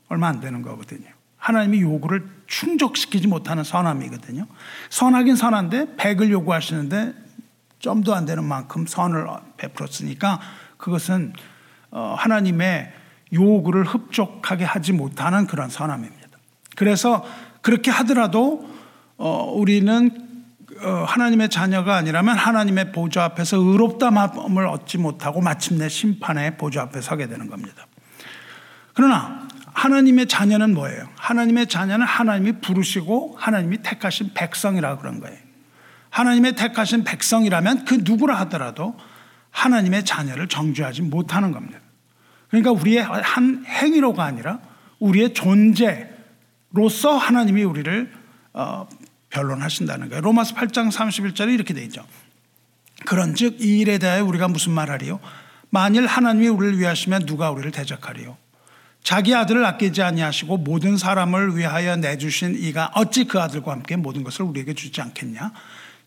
[0.09, 1.09] 얼마 안 되는 거거든요.
[1.39, 4.47] 하나님이 요구를 충족시키지 못하는 선함이거든요.
[4.91, 7.15] 선하긴 선한데 백을 요구하시는데
[7.81, 10.39] 점도 안 되는 만큼 선을 베풀었으니까
[10.83, 11.33] 그것은
[11.93, 12.93] 어, 하나님의
[13.33, 16.29] 요구를 흡족하게 하지 못하는 그런 선함입니다.
[16.75, 17.25] 그래서
[17.61, 18.69] 그렇게 하더라도
[19.17, 20.11] 어, 우리는
[20.83, 27.29] 어, 하나님의 자녀가 아니라면 하나님의 보좌 앞에서 의롭다함을 얻지 못하고 마침내 심판의 보좌 앞에 서게
[27.29, 27.87] 되는 겁니다.
[28.95, 31.09] 그러나 하나님의 자녀는 뭐예요?
[31.17, 35.39] 하나님의 자녀는 하나님이 부르시고 하나님이 택하신 백성이라 그런 거예요.
[36.11, 38.97] 하나님의 택하신 백성이라면 그 누구라 하더라도
[39.53, 41.79] 하나님의 자녀를 정죄하지 못하는 겁니다.
[42.49, 44.61] 그러니까 우리의 한 행위로가 아니라
[44.99, 48.13] 우리의 존재로서 하나님이 우리를
[48.55, 48.89] 어,
[49.31, 50.21] 변론하신다는 거예요.
[50.21, 52.05] 로마서 8장 31절에 이렇게 돼 있죠.
[53.07, 55.21] 그런즉 이 일에 대하여 우리가 무슨 말하리요?
[55.71, 58.37] 만일 하나님이 우리를 위하시면 누가 우리를 대적하리요?
[59.03, 64.45] 자기 아들을 아끼지 아니하시고 모든 사람을 위하여 내주신 이가 어찌 그 아들과 함께 모든 것을
[64.45, 65.53] 우리에게 주지 않겠냐?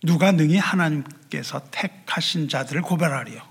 [0.06, 3.42] 누가 능히 하나님께서 택하신 자들을 고발하리요?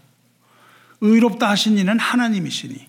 [1.00, 2.86] 의롭다 하신 이는 하나님이시니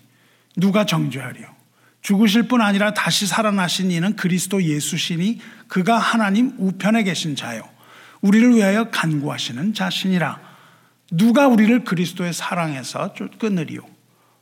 [0.56, 1.54] 누가 정죄하리요?
[2.00, 7.68] 죽으실 뿐 아니라 다시 살아나신 이는 그리스도 예수시니 그가 하나님 우편에 계신 자요.
[8.20, 10.40] 우리를 위하여 간구하시는 자신이라.
[11.10, 13.80] 누가 우리를 그리스도의 사랑에서 끊으리요?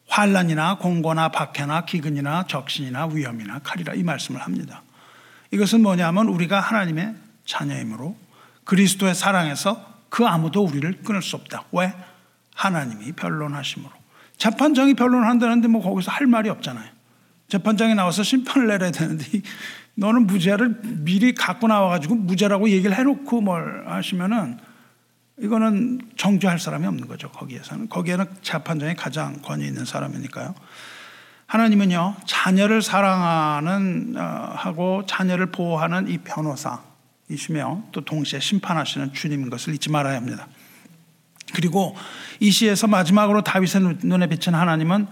[0.08, 4.82] 환란이나 공고나 박해나 기근이나 적신이나 위험이나 칼이라 이 말씀을 합니다.
[5.50, 7.14] 이것은 뭐냐면 우리가 하나님의
[7.46, 8.16] 자녀이므로
[8.64, 11.64] 그리스도의 사랑에서 그 아무도 우리를 끊을 수 없다.
[11.72, 11.92] 왜?
[12.54, 13.90] 하나님이 변론하심으로.
[14.36, 16.88] 재판장이 변론한다는데 뭐 거기서 할 말이 없잖아요.
[17.48, 19.24] 재판장에 나와서 심판을 내려야 되는데
[19.94, 24.58] 너는 무죄를 미리 갖고 나와가지고 무죄라고 얘기를 해놓고 뭘 하시면은
[25.40, 27.28] 이거는 정죄할 사람이 없는 거죠.
[27.30, 30.54] 거기에서는 거기에는 재판장이 가장 권위 있는 사람이니까요.
[31.46, 36.80] 하나님은요 자녀를 사랑하는 어, 하고 자녀를 보호하는 이 변호사
[37.34, 40.48] 이시며 또 동시에 심판하시는 주님인 것을 잊지 말아야 합니다.
[41.52, 41.94] 그리고
[42.40, 45.06] 이 시에서 마지막으로 다윗의 눈에 비친 하나님은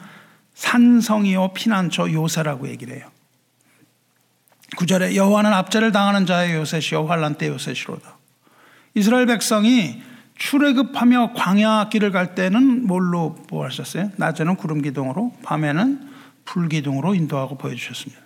[0.54, 3.08] 산성이요 피난처 요새라고 얘기를 해요.
[4.76, 8.16] 구절에 여호와는 압제를 당하는 자의 요새시요 환란 때 요새시로다.
[8.94, 10.02] 이스라엘 백성이
[10.36, 14.10] 출애굽하며 광야 길을 갈 때는 뭘로 보하셨어요?
[14.16, 16.10] 낮에는 구름 기둥으로, 밤에는
[16.44, 18.20] 불 기둥으로 인도하고 보여주셨습니다.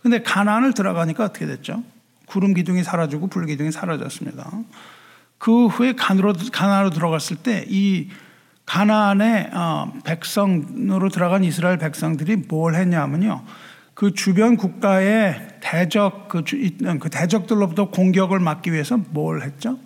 [0.00, 1.84] 근데 가나안을 들어가니까 어떻게 됐죠?
[2.26, 4.50] 구름 기둥이 사라지고 불 기둥이 사라졌습니다.
[5.38, 8.08] 그 후에 가나로, 가나로 들어갔을 때 이
[8.66, 13.44] 가나안의 어, 백성으로 들어간 이스라엘 백성들이 뭘 했냐면요.
[13.94, 19.78] 그 주변 국가의 대적 그, 그 대적들로부터 공격을 막기 위해서 뭘 했죠?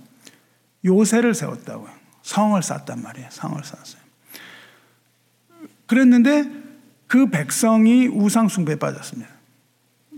[0.85, 1.91] 요새를 세웠다고요.
[2.23, 3.29] 성을 쌓단 말이에요.
[3.31, 4.03] 성을 쌓았어요.
[5.87, 6.45] 그랬는데
[7.07, 9.31] 그 백성이 우상 숭배에 빠졌습니다.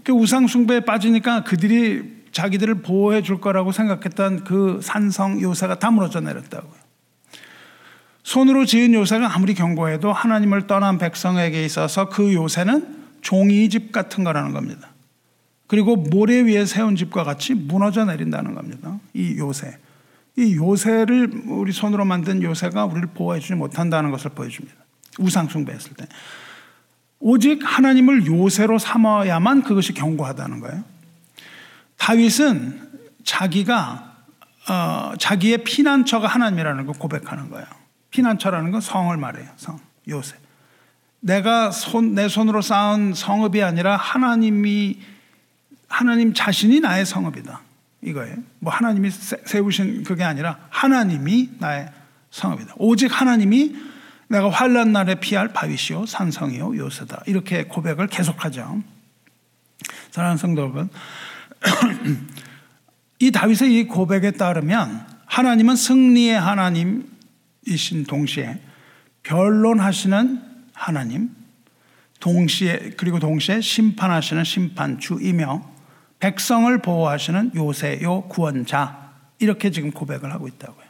[0.08, 6.20] 그 우상 숭배에 빠지니까 그들이 자기들을 보호해 줄 거라고 생각했던 그 산성 요새가 다 무너져
[6.20, 6.72] 내렸다고요.
[8.22, 14.88] 손으로 지은 요새가 아무리 견고해도 하나님을 떠난 백성에게 있어서 그 요새는 종이집 같은 거라는 겁니다.
[15.66, 18.98] 그리고 모래 위에 세운 집과 같이 무너져 내린다는 겁니다.
[19.12, 19.76] 이 요새.
[20.38, 24.74] 이 요새를 우리 손으로 만든 요새가 우리를 보호해 주지 못한다는 것을 보여줍니다.
[25.18, 26.06] 우상 숭배했을 때.
[27.20, 30.84] 오직 하나님을 요새로 삼아야만 그것이 견고하다는 거예요.
[31.96, 32.88] 다윗은
[33.24, 34.16] 자기가
[34.68, 37.66] 어, 자기의 피난처가 하나님이라는 걸 고백하는 거예요.
[38.10, 39.48] 피난처라는 건 성을 말해요.
[39.56, 39.78] 성
[40.08, 40.36] 요새.
[41.20, 45.00] 내가 손, 내 손으로 쌓은 성읍이 아니라 하나님이
[45.88, 47.60] 하나님 자신이 나의 성읍이다.
[48.02, 48.36] 이거예요.
[48.60, 51.90] 뭐 하나님이 세우신 그게 아니라 하나님이 나의
[52.30, 52.74] 성읍이다.
[52.76, 53.74] 오직 하나님이
[54.28, 57.22] 내가 환란 날에 피할 바위시요 산성이요 요새다.
[57.26, 58.82] 이렇게 고백을 계속하죠.
[60.10, 60.90] 사랑하는 성도 여러분,
[63.20, 68.60] 이 다윗의 이 고백에 따르면 하나님은 승리의 하나님이신 동시에
[69.22, 71.30] 변론하시는 하나님,
[72.20, 75.78] 동시에 그리고 동시에 심판하시는 심판주이며
[76.20, 80.87] 백성을 보호하시는 요새요 구원자 이렇게 지금 고백을 하고 있다고요.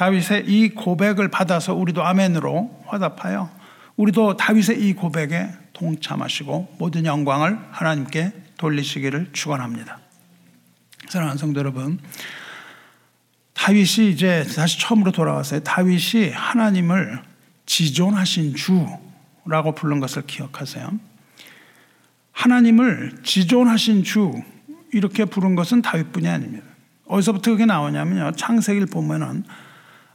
[0.00, 3.50] 다윗의 이 고백을 받아서 우리도 아멘으로 화답하여
[3.96, 9.98] 우리도 다윗의 이 고백에 동참하시고 모든 영광을 하나님께 돌리시기를 축원합니다.
[11.06, 11.98] 사랑하는 성도 여러분,
[13.52, 15.60] 다윗이 이제 다시 처음으로 돌아왔어요.
[15.60, 17.20] 다윗이 하나님을
[17.66, 20.92] 지존하신 주라고 부른 것을 기억하세요.
[22.32, 24.32] 하나님을 지존하신 주
[24.94, 26.64] 이렇게 부른 것은 다윗뿐이 아닙니다.
[27.06, 28.32] 어디서부터 그게 나오냐면요.
[28.36, 29.44] 창세기를 보면은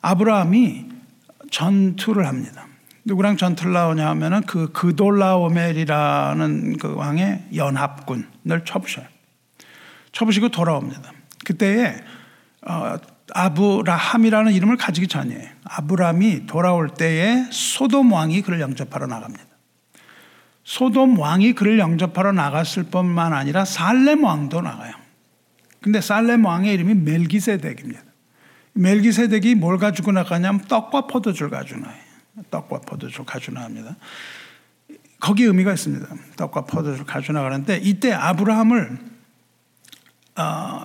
[0.06, 0.86] 아브라함이
[1.50, 2.68] 전투를 합니다.
[3.06, 9.08] 누구랑 전투를 나오냐 하면은 그 그돌라오멜이라는 그 왕의 연합군을 쳐부셔요.
[10.12, 11.12] 쳐부시고 돌아옵니다.
[11.44, 11.96] 그때에
[12.68, 12.98] 어,
[13.34, 15.50] 아브라함이라는 이름을 가지기 전이에요.
[15.64, 19.44] 아브라함이 돌아올 때에 소돔 왕이 그를 영접하러 나갑니다.
[20.64, 24.94] 소돔 왕이 그를 영접하러 나갔을 뿐만 아니라 살렘 왕도 나가요.
[25.82, 28.15] 근데 살렘 왕의 이름이 멜기세덱입니다.
[28.76, 31.96] 멜기세덱이 뭘 가지고 나가냐면 떡과 포도주를 가지고 나요.
[32.52, 33.96] 떡과 포도주를 가지고 나갑니다.
[35.20, 36.08] 거기 의미가 있습니다.
[36.36, 39.00] 떡과 포도주를 가지고 나가는데 이때 아브라함을
[40.38, 40.82] 어,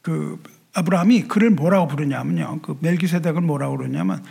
[0.00, 0.40] 그
[0.74, 2.60] 아브라함이 그를 뭐라고 부르냐면요.
[2.62, 4.24] 그 멜기세덱을 뭐라고 부르냐면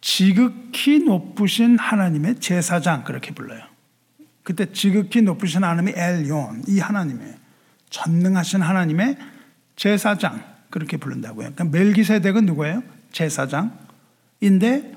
[0.00, 3.62] 지극히 높으신 하나님의 제사장 그렇게 불러요.
[4.42, 7.36] 그때 지극히 높으신 하나님이 엘yon 이 하나님의
[7.88, 9.16] 전능하신 하나님의
[9.76, 11.52] 제사장 그렇게 부른다고요.
[11.54, 12.82] 그러니까 멜기세덱은 누구예요?
[13.12, 14.92] 제사장인데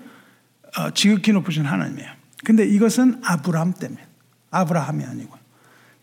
[0.75, 2.09] 어, 지극히 높으신 하나님이에요.
[2.43, 4.01] 근데 이것은 아브라함 때문에
[4.49, 5.37] 아브라함이 아니고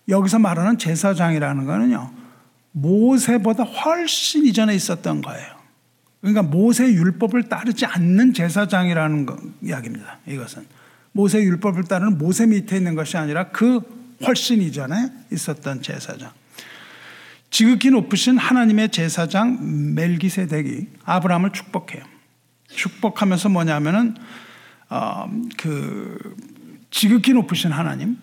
[0.08, 2.08] 여기서 말하는 제사장이라는 거는요.
[2.70, 5.54] 모세보다 훨씬 이전에 있었던 거예요.
[6.20, 10.18] 그러니까 모세 율법을 따르지 않는 제사장이라는 거, 이야기입니다.
[10.28, 10.66] 이것은
[11.10, 13.80] 모세 율법을 따르는 모세 밑에 있는 것이 아니라 그
[14.24, 16.30] 훨씬 이전에 있었던 제사장.
[17.54, 22.02] 지극히 높으신 하나님의 제사장 멜기세덱이 아브라함을 축복해요.
[22.66, 24.16] 축복하면서 뭐냐면은
[24.90, 26.34] 어, 그
[26.90, 28.16] 지극히 높으신 하나님,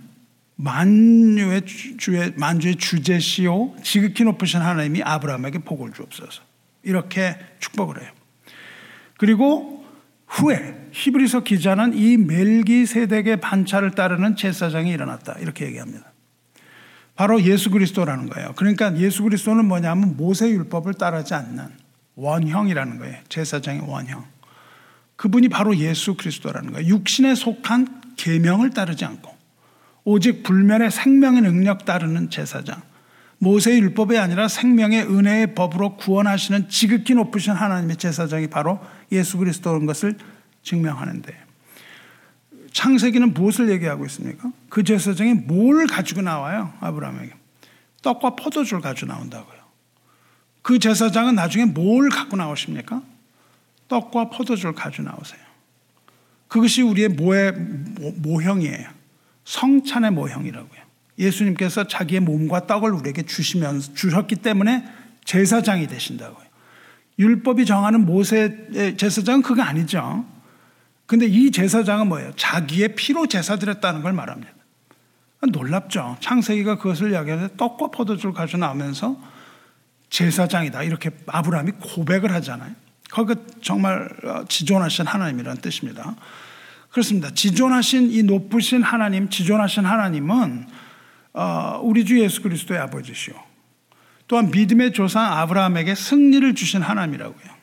[0.58, 1.62] 만유의
[1.98, 6.42] 주의 만주의 주제시요 지극히 높으신 하나님이 아브라함에게 복을 주옵소서.
[6.84, 8.12] 이렇게 축복을 해요.
[9.18, 9.86] 그리고
[10.28, 15.38] 후에 히브리서 기자는 이 멜기세덱의 반차를 따르는 제사장이 일어났다.
[15.40, 16.11] 이렇게 얘기합니다.
[17.16, 18.54] 바로 예수 그리스도라는 거예요.
[18.56, 21.70] 그러니까 예수 그리스도는 뭐냐면 모세 율법을 따르지 않는
[22.16, 23.18] 원형이라는 거예요.
[23.30, 24.26] 제사장의 원형.
[25.16, 26.88] 그분이 바로 예수 그리스도라는 거예요.
[26.88, 29.32] 육신에 속한 계명을 따르지 않고
[30.04, 32.82] 오직 불면의 생명의 능력 따르는 제사장.
[33.38, 38.80] 모세의 율법이 아니라 생명의 은혜의 법으로 구원하시는 지극히 높으신 하나님의 제사장이 바로
[39.12, 40.16] 예수 그리스도인 것을
[40.62, 41.51] 증명하는데
[42.74, 44.52] 창세기는 무엇을 얘기하고 있습니까?
[44.70, 46.74] 그 제사장이 뭘 가지고 나와요?
[46.80, 47.34] 아브라함에게.
[48.02, 49.62] 떡과 포도주를 가지고 나온다고요.
[50.62, 53.02] 그 제사장은 나중에 뭘 갖고 나오십니까?
[53.88, 55.40] 떡과 포도주를 가지고 나오세요.
[56.48, 57.54] 그것이 우리의 모의,
[58.18, 58.90] 모 형이에요.
[59.46, 60.82] 성찬의 모형이라고요.
[61.18, 64.86] 예수님께서 자기의 몸과 떡을 우리에게 주시면서 주셨기 때문에
[65.26, 66.46] 제사장이 되신다고요.
[67.20, 70.26] 율법이 정하는 모세 제사장은 그거 아니죠.
[71.12, 72.32] 근데 이 제사장은 뭐예요?
[72.38, 74.54] 자기의 피로 제사 드렸다는 걸 말합니다.
[75.52, 76.16] 놀랍죠.
[76.22, 79.20] 창세기가 그것을 이야기하는데 떡과 포도주를 가져 나오면서
[80.10, 80.84] 제사장이다.
[80.84, 82.74] 이렇게 아브라함이 고백을 하잖아요.
[83.10, 84.08] 거기 정말
[84.48, 86.16] 지존하신 하나님이라는 뜻입니다.
[86.92, 87.30] 그렇습니다.
[87.34, 90.66] 지존하신 이 높으신 하나님, 지존하신 하나님은
[91.34, 93.34] 어, 우리 주 예수 그리스도의 아버지시오.
[94.30, 97.61] 또한 믿음의 조상 아브라함에게 승리를 주신 하나님이라고요.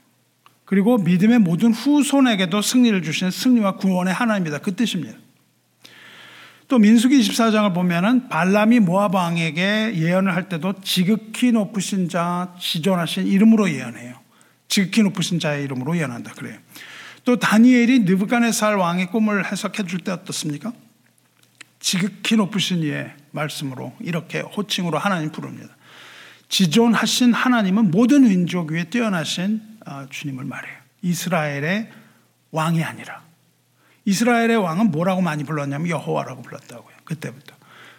[0.69, 4.59] 그리고 믿음의 모든 후손에게도 승리를 주신 승리와 구원의 하나님이다.
[4.59, 5.17] 그 뜻입니다.
[6.69, 13.71] 또 민수기 24장을 보면은 발람이 모압 왕에게 예언을 할 때도 지극히 높으신 자, 지존하신 이름으로
[13.71, 14.21] 예언해요.
[14.69, 16.35] 지극히 높으신 자의 이름으로 예언한다.
[16.35, 16.59] 그래요.
[17.25, 20.75] 또 다니엘이 느부갓네살 왕의 꿈을 해석해 줄 때 어떻습니까?
[21.81, 25.75] 지극히 높으신 이의 말씀으로 이렇게 호칭으로 하나님 부릅니다.
[26.51, 29.78] 지존하신 하나님은 모든 민족 위에 뛰어나신 아,
[30.11, 30.77] 주님을 말해요.
[31.03, 31.91] 이스라엘의
[32.51, 33.23] 왕이 아니라
[34.05, 36.97] 이스라엘의 왕은 뭐라고 많이 불렀냐면 여호와라고 불렀다고요.
[37.05, 37.55] 그때부터.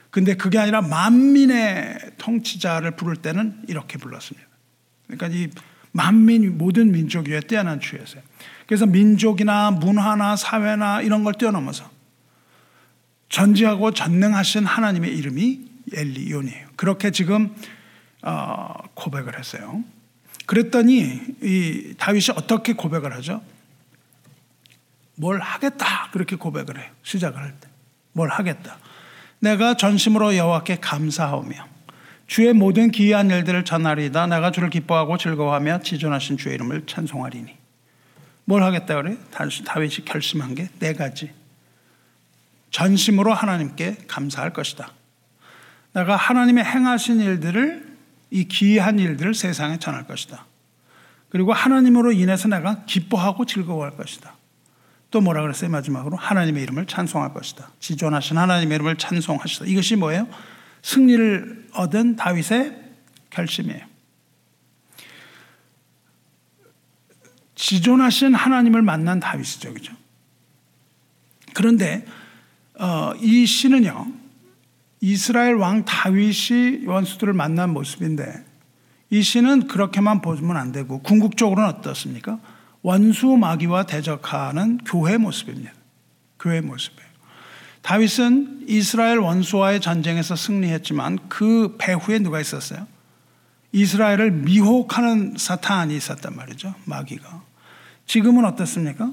[0.10, 4.47] 근데 그게 아니라 만민의 통치자를 부를 때는 이렇게 불렀습니다.
[5.08, 5.49] 그러니까 이
[5.91, 8.21] 만민 모든 민족 위에 뛰어난 주였어요.
[8.65, 11.89] 그래서 민족이나 문화나 사회나 이런 걸 뛰어넘어서
[13.30, 16.67] 전지하고 전능하신 하나님의 이름이 엘리온이에요.
[16.75, 17.56] 그렇게 지금
[18.21, 19.84] 어, 고백을 했어요.
[20.49, 23.43] 그랬더니 이 다윗이 어떻게 고백을 하죠?
[25.13, 26.89] 뭘 하겠다 그렇게 고백을 해요.
[27.03, 27.69] 시작을 할 때.
[28.13, 28.79] 뭘 하겠다.
[29.38, 31.67] 내가 전심으로 여호와께 감사하며
[32.25, 34.25] 주의 모든 기이한 일들을 전하리이다.
[34.25, 37.55] 내가 주를 기뻐하고 즐거워하며 지존하신 주의 이름을 찬송하리니.
[38.45, 39.17] 뭘 하겠다 그래?
[39.29, 41.31] 다윗이 결심한 게 네 가지.
[42.71, 44.93] 전심으로 하나님께 감사할 것이다.
[45.93, 47.88] 내가 하나님의 행하신 일들을
[48.31, 50.45] 이 기이한 일들을 세상에 전할 것이다.
[51.29, 54.35] 그리고 하나님으로 인해서 내가 기뻐하고 즐거워할 것이다.
[55.11, 55.69] 또 뭐라 그랬어요?
[55.71, 57.71] 마지막으로 하나님의 이름을 찬송할 것이다.
[57.79, 59.65] 지존하신 하나님의 이름을 찬송하시다.
[59.65, 60.27] 이것이 뭐예요?
[60.81, 62.77] 승리를 얻은 다윗의
[63.31, 63.89] 결심이에요.
[67.55, 69.93] 지존하신 하나님을 만난 다윗이죠, 그죠?
[71.53, 72.05] 그런데
[72.75, 74.07] 어, 이 시는요,
[75.01, 78.45] 이스라엘 왕 다윗이 원수들을 만난 모습인데
[79.09, 82.39] 이 시는 그렇게만 보면 안 되고 궁극적으로는 어떻습니까?
[82.81, 85.71] 원수 마귀와 대적하는 교회 모습입니다.
[86.39, 87.09] 교회 모습이에요.
[87.81, 92.88] 다윗은 이스라엘 원수와의 전쟁에서 승리했지만 그 배후에 누가 있었어요?
[93.71, 96.73] 이스라엘을 미혹하는 사탄이 있었단 말이죠.
[96.85, 97.41] 마귀가.
[98.05, 99.12] 지금은 어떻습니까?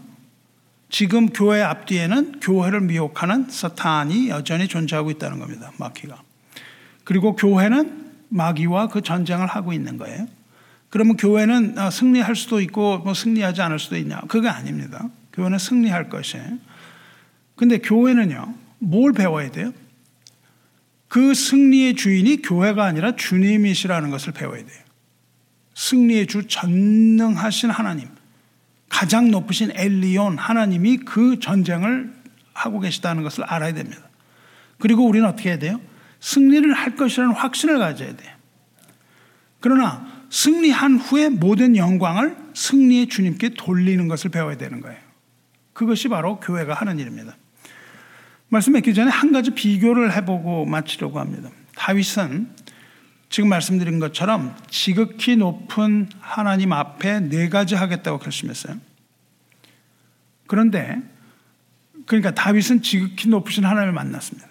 [0.89, 5.73] 지금 교회 앞뒤에는 교회를 미혹하는 사탄이 여전히 존재하고 있다는 겁니다.
[5.79, 6.23] 마귀가.
[7.05, 10.27] 그리고 교회는 마귀와 그 전쟁을 하고 있는 거예요.
[10.89, 14.21] 그러면 교회는 아, 승리할 수도 있고 뭐 승리하지 않을 수도 있냐?
[14.29, 15.09] 그게 아닙니다.
[15.33, 16.59] 교회는 승리할 것이에요.
[17.55, 19.73] 근데 교회는요, 뭘 배워야 돼요?
[21.09, 24.85] 그 승리의 주인이 교회가 아니라 주님이시라는 것을 배워야 돼요.
[25.75, 28.09] 승리의 주 전능하신 하나님.
[28.89, 32.13] 가장 높으신 엘리온 하나님이 그 전쟁을
[32.55, 34.03] 하고 계시다는 것을 알아야 됩니다.
[34.79, 35.81] 그리고 우리는 어떻게 해야 돼요?
[36.21, 38.35] 승리를 할 것이라는 확신을 가져야 돼요.
[39.61, 44.99] 그러나 승리한 후에 모든 영광을 승리의 주님께 돌리는 것을 배워야 되는 거예요.
[45.73, 47.37] 그것이 바로 교회가 하는 일입니다.
[48.49, 51.51] 말씀 맺기 전에 한 가지 비교를 해보고 마치려고 합니다.
[51.75, 52.49] 다윗은
[53.29, 58.77] 지금 말씀드린 것처럼 지극히 높은 하나님 앞에 네 가지 하겠다고 결심했어요.
[60.47, 60.99] 그런데
[62.07, 64.49] 그러니까 다윗은 지극히 높으신 하나님을 만났습니다.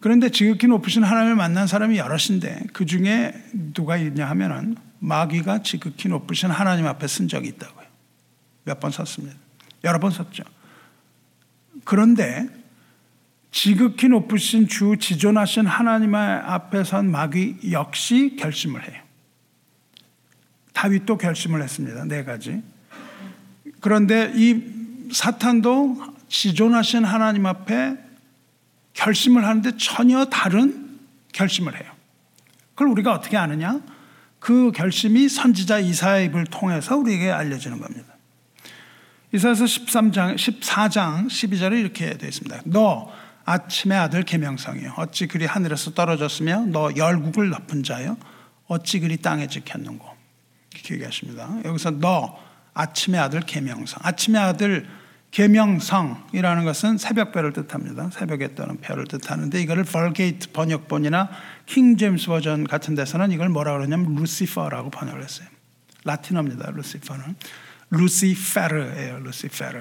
[0.00, 3.32] 그런데 지극히 높으신 하나님을 만난 사람이 여럿인데 그 중에
[3.72, 7.86] 누가 있냐 하면은 마귀가 지극히 높으신 하나님 앞에 쓴 적이 있다고요.
[8.64, 9.36] 몇 번 썼습니다.
[9.84, 10.42] 여러 번 썼죠.
[11.84, 12.48] 그런데
[13.54, 19.00] 지극히 높으신 주 지존하신 하나님 앞에 선 마귀 역시 결심을 해요.
[20.72, 22.04] 다윗도 결심을 했습니다.
[22.04, 22.60] 네 가지.
[23.78, 24.60] 그런데 이
[25.12, 27.96] 사탄도 지존하신 하나님 앞에
[28.92, 30.98] 결심을 하는데 전혀 다른
[31.32, 31.92] 결심을 해요.
[32.74, 33.80] 그걸 우리가 어떻게 아느냐?
[34.40, 38.14] 그 결심이 선지자 이사의 입을 통해서 우리에게 알려지는 겁니다.
[39.32, 42.62] 이사에서 13장, 14장 12절에 이렇게 되어 있습니다.
[42.64, 48.16] 너 아침의 아들 계명성이요 어찌 그리 하늘에서 떨어졌으며 너 열국을 덮은 자요
[48.66, 50.06] 어찌 그리 땅에 지켰는고
[50.74, 51.58] 이렇게 얘기하십니다.
[51.64, 52.38] 여기서 너
[52.74, 54.86] 아침의 아들 계명성 아침의 아들
[55.30, 58.08] 계명성이라는 것은 새벽별을 뜻합니다.
[58.12, 61.28] 새벽에 떠는 별을 뜻하는데 이거를 벌게이트 번역본이나
[61.66, 65.48] 킹 제임스 버전 같은 데서는 이걸 뭐라 그러냐면 루시퍼라고 번역을 했어요.
[66.04, 66.70] 라틴어입니다.
[66.70, 67.34] 루시퍼는
[67.90, 69.18] 루시페르예요.
[69.20, 69.80] 루시페르.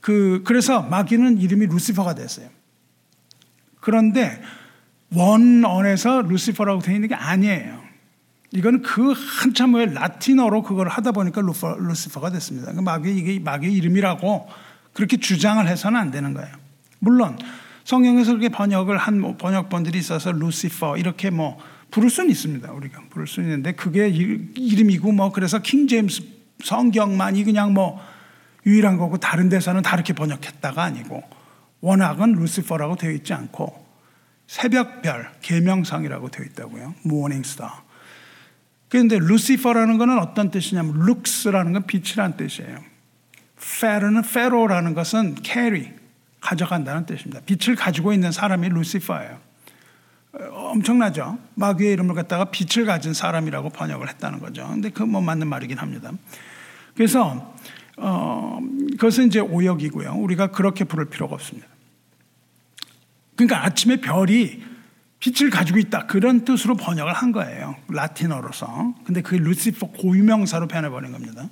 [0.00, 2.48] 그 그래서 마귀는 이름이 루시퍼가 됐어요.
[3.80, 4.42] 그런데
[5.14, 7.82] 원어에서 루시퍼라고 되어 있는 게 아니에요.
[8.50, 12.70] 이거는 그 한참 후에 라틴어로 그걸 하다 보니까 루퍼, 루시퍼가 됐습니다.
[12.70, 14.48] 그러니까 마귀, 이게 마귀 이름이라고
[14.94, 16.48] 그렇게 주장을 해서는 안 되는 거예요.
[16.98, 17.38] 물론
[17.84, 21.58] 성경에서 그렇게 번역을 한뭐 번역본들이 있어서 루시퍼 이렇게 뭐
[21.90, 22.70] 부를 수는 있습니다.
[22.72, 26.22] 우리가 부를 수 있는데 그게 이름이고 뭐 그래서 킹 제임스
[26.64, 28.00] 성경만이 그냥 뭐
[28.66, 31.22] 유일한 거고 다른 데서는 다르게 번역했다가 아니고
[31.80, 33.86] 원어는 루시퍼라고 되어 있지 않고
[34.46, 36.94] 새벽별, 계명성이라고 되어 있다고요.
[37.02, 37.84] Morning star.
[38.88, 42.78] 그런데 루시퍼라는 것은 어떤 뜻이냐면 lux라는 건 빛이라는 뜻이에요.
[43.80, 45.92] 페르는 페로라는 것은 carry
[46.40, 47.40] 가져간다는 뜻입니다.
[47.44, 49.38] 빛을 가지고 있는 사람이 루시퍼예요.
[50.50, 51.38] 엄청나죠.
[51.54, 54.66] 마귀의 이름을 갖다가 빛을 가진 사람이라고 번역을 했다는 거죠.
[54.68, 56.12] 근데 그뭐 맞는 말이긴 합니다.
[56.94, 57.54] 그래서
[58.00, 58.58] 어,
[58.92, 60.14] 그것은 이제 오역이고요.
[60.14, 61.68] 우리가 그렇게 부를 필요가 없습니다.
[63.36, 64.62] 그러니까 아침에 별이
[65.20, 66.06] 빛을 가지고 있다.
[66.06, 67.76] 그런 뜻으로 번역을 한 거예요.
[67.88, 68.94] 라틴어로서.
[69.04, 71.48] 근데 그게 루시퍼 고유명사로 변해버린 겁니다.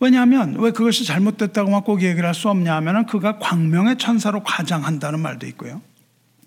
[0.00, 5.46] 왜냐하면 왜 그것이 잘못됐다고만 꼭 얘기를 할 수 없냐 하면 그가 광명의 천사로 과장한다는 말도
[5.48, 5.80] 있고요.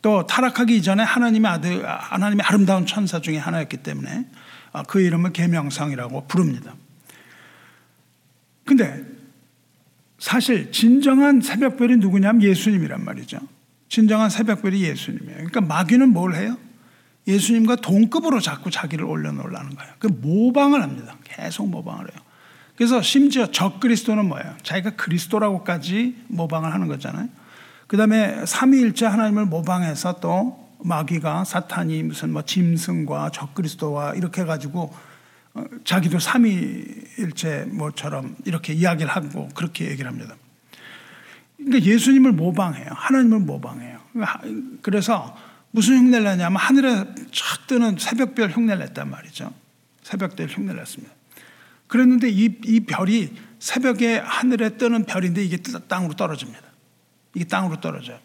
[0.01, 4.25] 또 타락하기 이전에 하나님의 아들, 하나님의 아름다운 천사 중에 하나였기 때문에
[4.87, 6.73] 그 이름을 계명상이라고 부릅니다.
[8.65, 9.05] 근데
[10.17, 13.39] 사실 진정한 새벽별이 누구냐면 예수님이란 말이죠.
[13.89, 15.35] 진정한 새벽별이 예수님이에요.
[15.35, 16.57] 그러니까 마귀는 뭘 해요?
[17.27, 19.93] 예수님과 동급으로 자꾸 자기를 올려놓으려는 거예요.
[19.99, 21.15] 그 모방을 합니다.
[21.23, 22.21] 계속 모방을 해요.
[22.75, 24.55] 그래서 심지어 적 그리스도는 뭐예요?
[24.63, 27.29] 자기가 그리스도라고까지 모방을 하는 거잖아요.
[27.87, 34.81] 그 다음에 삼위일체 하나님을 모방해서 또 마귀가 사탄이 무슨 뭐 짐승과 적 그리스도와 이렇게 해가지고
[34.81, 34.99] 어,
[35.83, 40.35] 자기도 삼위일체 뭐처럼 이렇게 이야기를 하고 그렇게 얘기를 합니다.
[41.57, 42.87] 그러니까 예수님을 모방해요.
[42.89, 43.99] 하나님을 모방해요.
[44.81, 45.35] 그래서
[45.71, 46.89] 무슨 흉내를 내냐면 하늘에
[47.31, 49.53] 촥 뜨는 새벽별 흉내를 냈단 말이죠.
[50.03, 51.13] 새벽별 흉내를 냈습니다.
[51.87, 56.61] 그랬는데 이, 이 별이 새벽에 하늘에 뜨는 별인데 이게 땅으로 떨어집니다.
[57.33, 58.19] 이게 땅으로 떨어져요.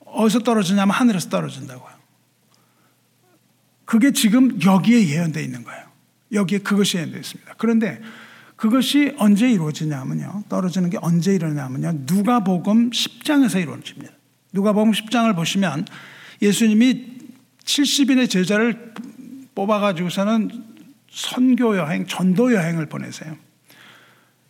[0.00, 1.98] 어디서 떨어지냐면 하늘에서 떨어진다고요.
[3.84, 5.87] 그게 지금 여기에 예언되어 있는 거예요.
[6.32, 7.54] 여기에 그것이 예언되어 있습니다.
[7.58, 8.00] 그런데
[8.56, 10.44] 그것이 언제 이루어지냐면요.
[10.48, 12.04] 떨어지는 게 언제 일어나냐면요.
[12.06, 14.12] 누가복음 10장에서 이루어집니다.
[14.52, 15.86] 누가복음 10장을 보시면
[16.42, 17.18] 예수님이
[17.64, 18.94] 70인의 제자를
[19.54, 20.50] 뽑아가지고서는
[21.10, 23.36] 선교 여행, 전도 여행을 보내세요.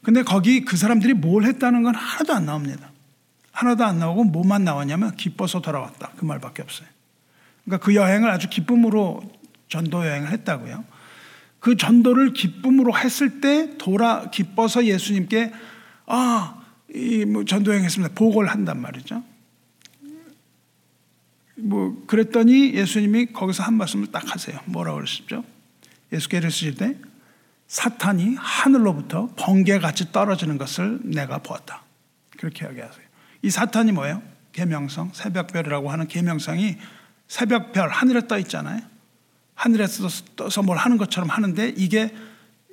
[0.02, 2.90] 근데 거기 그 사람들이 뭘 했다는 건 하나도 안 나옵니다.
[3.52, 6.12] 하나도 안 나오고 뭐만 나왔냐면 기뻐서 돌아왔다.
[6.16, 6.88] 그 말밖에 없어요.
[7.64, 9.20] 그러니까 그 여행을 아주 기쁨으로
[9.68, 10.84] 전도 여행을 했다고요.
[11.60, 15.52] 그 전도를 기쁨으로 했을 때 돌아 기뻐서 예수님께
[16.06, 16.54] 아,
[16.94, 18.14] 이 뭐 전도 여행했습니다.
[18.14, 19.22] 보고를 한단 말이죠.
[21.56, 24.58] 뭐 그랬더니 예수님이 거기서 한 말씀을 딱 하세요.
[24.66, 25.44] 뭐라고 그러시죠?
[26.12, 26.96] 예수께서 이르실 때
[27.66, 31.82] 사탄이 하늘로부터 번개같이 떨어지는 것을 내가 보았다.
[32.38, 33.04] 그렇게 이야기하세요.
[33.42, 34.22] 이 사탄이 뭐예요?
[34.52, 36.78] 계명성, 새벽별이라고 하는 계명성이
[37.26, 38.80] 새벽별 하늘에 떠 있잖아요.
[39.58, 42.14] 하늘에서 떠서 뭘 하는 것처럼 하는데 이게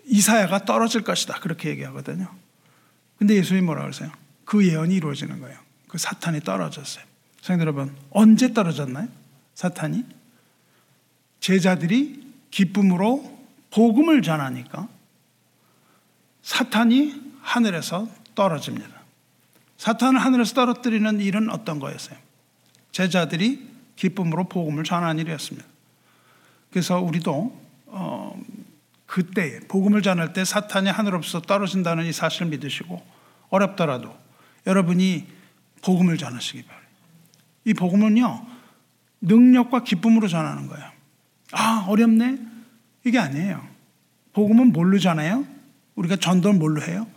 [0.05, 1.39] 이사야가 떨어질 것이다.
[1.39, 2.29] 그렇게 얘기하거든요.
[3.17, 4.11] 근데 예수님이 뭐라 그러세요?
[4.45, 5.57] 그 예언이 이루어지는 거예요.
[5.87, 7.03] 그 사탄이 떨어졌어요.
[7.41, 9.07] 성도 여러분, 언제 떨어졌나요?
[9.55, 10.05] 사탄이?
[11.39, 13.35] 제자들이 기쁨으로
[13.71, 14.87] 복음을 전하니까
[16.43, 19.01] 사탄이 하늘에서 떨어집니다.
[19.77, 22.17] 사탄을 하늘에서 떨어뜨리는 일은 어떤 거였어요?
[22.91, 25.74] 제자들이 기쁨으로 복음을 전하는 일이었습니다.
[26.75, 28.37] 그래서 우리도 어,
[29.05, 33.01] 그때 복음을 전할 때 사탄이 하늘로부터 떨어진다는 이 사실을 믿으시고
[33.47, 34.13] 어렵더라도
[34.67, 35.25] 여러분이
[35.81, 36.91] 복음을 전하시기 바랍니다.
[37.63, 38.45] 이 복음은요
[39.21, 40.85] 능력과 기쁨으로 전하는 거예요.
[41.53, 42.39] 아 어렵네
[43.05, 43.65] 이게 아니에요.
[44.33, 45.45] 복음은 뭘로 전해요?
[45.95, 47.07] 우리가 전도를 뭘로 해요?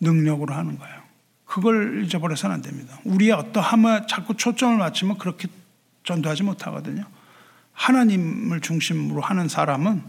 [0.00, 1.02] 능력으로 하는 거예요.
[1.44, 2.98] 그걸 잊어버려서는 안 됩니다.
[3.04, 5.46] 우리의 어떠함에 자꾸 초점을 맞추면 그렇게
[6.04, 7.17] 전도하지 못하거든요.
[7.78, 10.02] 하나님을 중심으로 하는 사람은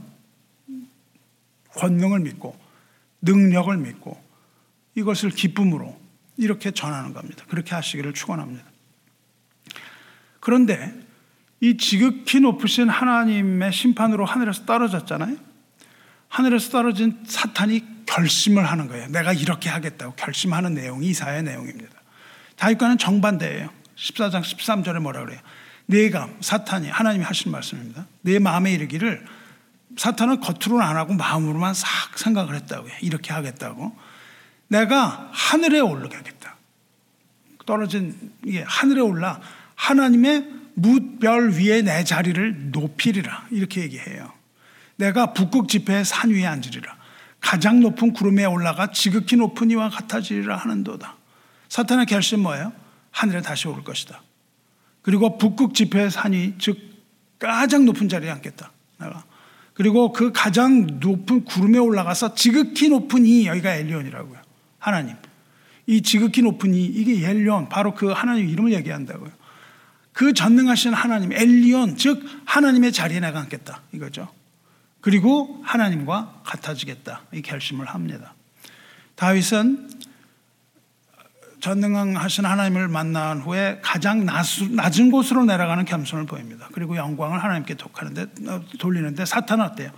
[1.75, 2.59] 권능을 믿고
[3.21, 4.21] 능력을 믿고
[4.95, 5.97] 이것을 기쁨으로
[6.35, 7.45] 이렇게 전하는 겁니다.
[7.47, 8.65] 그렇게 하시기를 축원합니다.
[10.39, 10.93] 그런데
[11.61, 15.37] 이 지극히 높으신 하나님의 심판으로 하늘에서 떨어졌잖아요.
[16.27, 19.07] 하늘에서 떨어진 사탄이 결심을 하는 거예요.
[19.09, 21.93] 내가 이렇게 하겠다고 결심하는 내용이 이사의 내용입니다.
[22.55, 23.69] 다윗과는 정반대예요.
[23.95, 25.39] 14장 13절에 뭐라 그래요?
[25.89, 28.05] 내가 사탄이 하나님이 하신 말씀입니다.
[28.21, 29.25] 내 마음에 이르기를
[29.97, 32.93] 사탄은 겉으로는 안 하고 마음으로만 싹 생각을 했다고요.
[33.01, 33.97] 이렇게 하겠다고.
[34.67, 36.57] 내가 하늘에 올라가겠다.
[37.65, 38.15] 떨어진
[38.45, 39.41] 이게 하늘에 올라
[39.73, 43.47] 하나님의 무별 위에 내 자리를 높이리라.
[43.49, 44.31] 이렇게 얘기해요.
[44.95, 46.97] 내가 북극 지폐의 산 위에 앉으리라.
[47.41, 51.15] 가장 높은 구름에 올라가 지극히 높은 이와 같아지리라 하는도다.
[51.67, 52.73] 사탄의 결심 뭐예요?
[53.09, 54.21] 하늘에 다시 오를 것이다.
[55.09, 56.77] 그리고 북극 지폐의 산이 즉
[57.39, 58.71] 가장 높은 자리에 앉겠다.
[58.99, 59.23] 내가.
[59.73, 64.39] 그리고 그 가장 높은 구름에 올라가서 지극히 높은 이 여기가 엘리온이라고요.
[64.77, 65.15] 하나님.
[65.87, 69.31] 이 지극히 높은 이 이게 엘리온 바로 그 하나님 이름을 얘기한다고요.
[70.13, 74.31] 그 전능하신 하나님 엘리온 즉 하나님의 자리에 내가 앉겠다 이거죠.
[75.01, 78.35] 그리고 하나님과 같아지겠다 이 결심을 합니다.
[79.15, 79.89] 다윗은
[81.59, 86.69] 전능하신 하나님을 만난 후에 가장 낮은 곳으로 내려가는 겸손을 보입니다.
[86.73, 89.91] 그리고 영광을 하나님께 독하는데 어, 돌리는데 사탄은 어때요?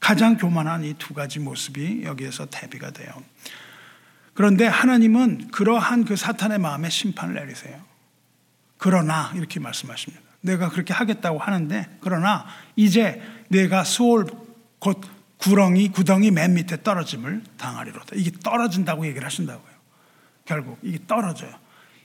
[0.00, 3.08] 가장 교만한 이 두 가지 모습이 여기에서 대비가 돼요.
[4.34, 7.80] 그런데 하나님은 그러한 그 사탄의 마음에 심판을 내리세요.
[8.76, 10.22] 그러나 이렇게 말씀하십니다.
[10.42, 12.46] 내가 그렇게 하겠다고 하는데 그러나
[12.76, 14.26] 이제 내가 수월
[14.78, 15.00] 곧
[15.38, 18.14] 구렁이 구덩이 맨 밑에 떨어짐을 당하리로다.
[18.14, 19.75] 이게 떨어진다고 얘기를 하신다고요.
[20.46, 21.52] 결국 이게 떨어져요.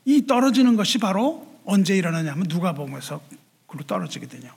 [0.03, 3.21] 이 떨어지는 것이 바로 언제 일어나냐면 누가 보면서
[3.67, 4.53] 그로 떨어지게 되냐.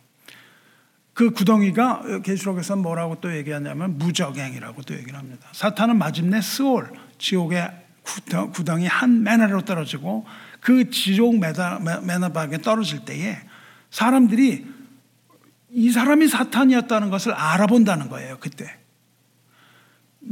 [1.13, 5.49] 그 구덩이가 계시록에서 뭐라고 또 얘기하냐면 무적행이라고 또 얘기를 합니다.
[5.53, 7.71] 사탄은 마침내 스올 지옥의
[8.53, 10.27] 구덩이 한 맨아래로 떨어지고
[10.61, 13.39] 그 지옥 맨아박에 떨어질 때에
[13.91, 14.67] 사람들이
[15.71, 18.39] 이 사람이 사탄이었다는 것을 알아본다는 거예요.
[18.41, 18.77] 그때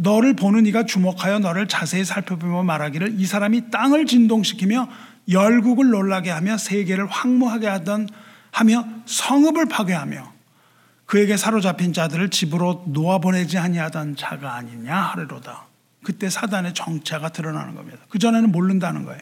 [0.00, 4.88] 너를 보는 이가 주목하여 너를 자세히 살펴보며 말하기를 이 사람이 땅을 진동시키며
[5.30, 8.08] 열국을 놀라게 하며 세계를 황무하게 하던
[8.50, 10.32] 하며 성읍을 파괴하며
[11.06, 15.66] 그에게 사로잡힌 자들을 집으로 놓아 보내지 아니하던 자가 아니냐 하리로다.
[16.02, 17.98] 그때 사단의 정체가 드러나는 겁니다.
[18.08, 19.20] 그 전에는 모른다는 거예요.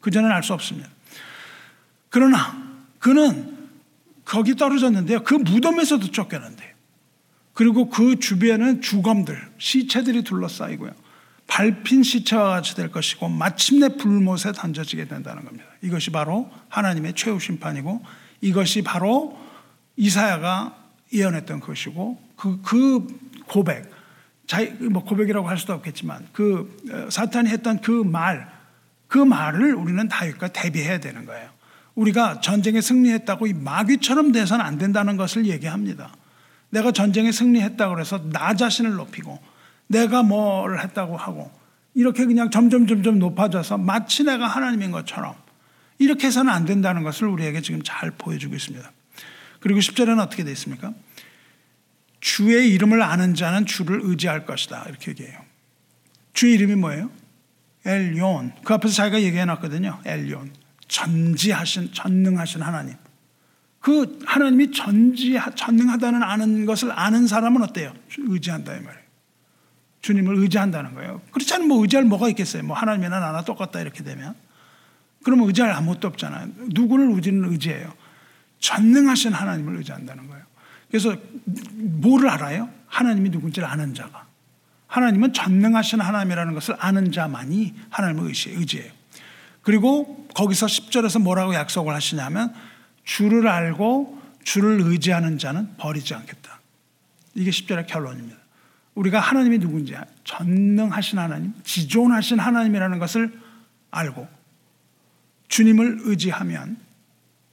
[0.00, 0.88] 그 전에는 알 수 없습니다.
[2.08, 2.56] 그러나
[2.98, 3.54] 그는
[4.24, 5.22] 거기 떨어졌는데요.
[5.22, 6.55] 그 무덤에서도 쫓겨난대요.
[7.56, 10.90] 그리고 그 주변은 주검들, 시체들이 둘러싸이고요.
[11.46, 15.64] 밟힌 시체와 같이 될 것이고 마침내 불못에 던져지게 된다는 겁니다.
[15.80, 18.04] 이것이 바로 하나님의 최후 심판이고
[18.42, 19.38] 이것이 바로
[19.96, 20.76] 이사야가
[21.14, 23.06] 예언했던 것이고 그, 그
[23.46, 23.90] 고백,
[24.46, 28.52] 자기, 뭐 고백이라고 할 수도 없겠지만 그 어, 사탄이 했던 그 말,
[29.08, 31.48] 그 말을 우리는 다윗과 대비해야 되는 거예요.
[31.94, 36.12] 우리가 전쟁에 승리했다고 이 마귀처럼 돼서는 안 된다는 것을 얘기합니다.
[36.70, 39.40] 내가 전쟁에 승리했다고 해서 나 자신을 높이고
[39.86, 41.50] 내가 뭘 했다고 하고
[41.94, 45.34] 이렇게 그냥 점점 점점 높아져서 마치 내가 하나님인 것처럼
[45.98, 48.90] 이렇게 해서는 안 된다는 것을 우리에게 지금 잘 보여주고 있습니다.
[49.60, 50.92] 그리고 10절에는 어떻게 되어 있습니까?
[52.20, 54.84] 주의 이름을 아는 자는 주를 의지할 것이다.
[54.88, 55.38] 이렇게 얘기해요.
[56.32, 57.10] 주의 이름이 뭐예요?
[57.86, 58.52] 엘yon.
[58.64, 60.00] 그 앞에서 자기가 얘기해 놨거든요.
[60.04, 60.52] 엘yon.
[60.88, 62.94] 전지하신, 전능하신 하나님.
[63.86, 67.94] 그 하나님이 전지, 전능하다는 아는 것을 아는 사람은 어때요?
[68.18, 69.06] 의지한다, 이 말이에요.
[70.00, 71.22] 주님을 의지한다는 거예요.
[71.30, 72.64] 그렇지 않으면 뭐 의지할 뭐가 있겠어요?
[72.64, 74.34] 뭐 하나님이나 나나 똑같다 이렇게 되면.
[75.22, 76.48] 그러면 의지할 아무것도 없잖아요.
[76.74, 77.92] 누구를 우리는 의지해요?
[78.58, 80.42] 전능하신 하나님을 의지한다는 거예요.
[80.90, 81.14] 그래서
[81.76, 82.68] 뭐를 알아요?
[82.88, 84.26] 하나님이 누군지를 아는 자가.
[84.88, 88.90] 하나님은 전능하신 하나님이라는 것을 아는 자만이 하나님을 의지해요.
[89.62, 92.52] 그리고 거기서 10절에서 뭐라고 약속을 하시냐면
[93.06, 96.60] 주를 알고 주를 의지하는 자는 버리지 않겠다.
[97.34, 98.36] 이게 10절의 결론입니다.
[98.94, 99.94] 우리가 하나님이 누군지
[100.24, 103.32] 전능하신 하나님, 지존하신 하나님이라는 것을
[103.90, 104.28] 알고
[105.48, 106.76] 주님을 의지하면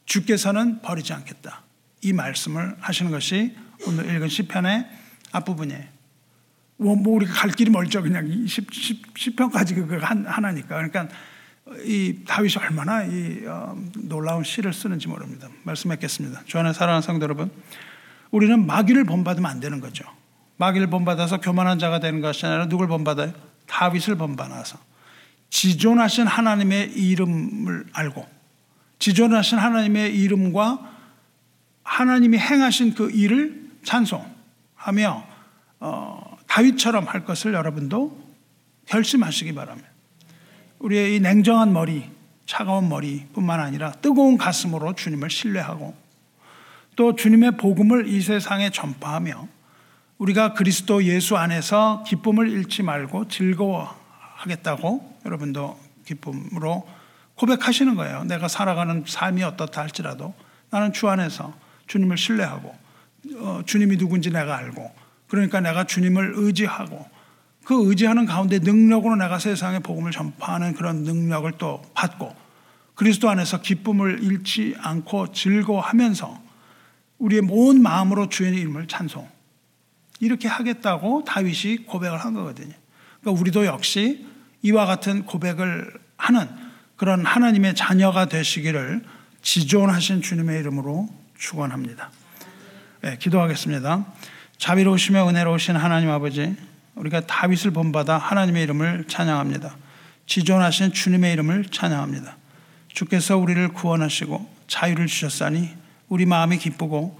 [0.06, 1.62] 주께서는 버리지 않겠다.
[2.02, 3.56] 이 말씀을 하시는 것이
[3.88, 4.88] 오늘 읽은 시편의
[5.32, 5.94] 앞부분이에요.
[6.78, 8.02] 뭐, 뭐 우리가 갈 길이 멀죠.
[8.02, 10.68] 그냥 10, 편까지 그거 하나니까.
[10.68, 11.08] 그러니까
[11.86, 15.48] 이 다윗이 얼마나 이 어, 놀라운 시를 쓰는지 모릅니다.
[15.64, 16.44] 말씀했겠습니다.
[16.46, 17.52] 주 안에 사랑하는 성도 여러분,
[18.32, 20.04] 우리는 마귀를 본받으면 안 되는 거죠.
[20.58, 23.34] 마귀를 본받아서 교만한 자가 되는 것이 아니라 누굴 본받아요?
[23.68, 24.78] 다윗을 본받아서
[25.50, 28.28] 지존하신 하나님의 이름을 알고
[29.00, 30.92] 지존하신 하나님의 이름과
[31.84, 35.28] 하나님이 행하신 그 일을 찬송하며
[35.80, 38.22] 어, 다윗처럼 할 것을 여러분도
[38.86, 39.93] 결심하시기 바랍니다.
[40.84, 42.10] 우리의 이 냉정한 머리,
[42.46, 45.96] 차가운 머리뿐만 아니라 뜨거운 가슴으로 주님을 신뢰하고
[46.98, 49.48] 또 주님의 복음을 이 세상에 전파하며
[50.18, 56.86] 우리가 그리스도 예수 안에서 기쁨을 잃지 말고 즐거워하겠다고 여러분도 기쁨으로
[57.36, 58.26] 고백하시는 거예요.
[58.26, 60.34] 내가 살아가는 삶이 어떻다 할지라도
[60.70, 61.54] 나는 주 안에서
[61.88, 62.76] 주님을 신뢰하고
[63.38, 64.94] 어, 주님이 누군지 내가 알고
[65.28, 67.13] 그러니까 내가 주님을 의지하고
[67.64, 72.36] 그 의지하는 가운데 능력으로 내가 세상에 복음을 전파하는 그런 능력을 또 받고
[72.96, 76.42] 그리스도 안에서 기쁨을 잃지 않고 즐거워하면서
[77.20, 79.28] 우리의 온 마음으로 주의 이름을 찬송
[80.20, 82.74] 이렇게 하겠다고 다윗이 고백을 한 거거든요.
[83.22, 84.26] 그러니까 우리도 역시
[84.62, 86.48] 이와 같은 고백을 하는
[86.96, 89.04] 그런 하나님의 자녀가 되시기를
[89.42, 92.12] 지존하신 주님의 이름으로 축원합니다.
[93.02, 94.06] 네, 기도하겠습니다.
[94.58, 96.56] 자비로우시며 은혜로우신 하나님 아버지
[96.96, 99.76] 우리가 다윗을 본받아 하나님의 이름을 찬양합니다.
[100.26, 102.38] 지존하신 주님의 이름을 찬양합니다.
[102.88, 105.70] 주께서 우리를 구원하시고 자유를 주셨사니
[106.10, 107.20] 우리 마음이 기쁘고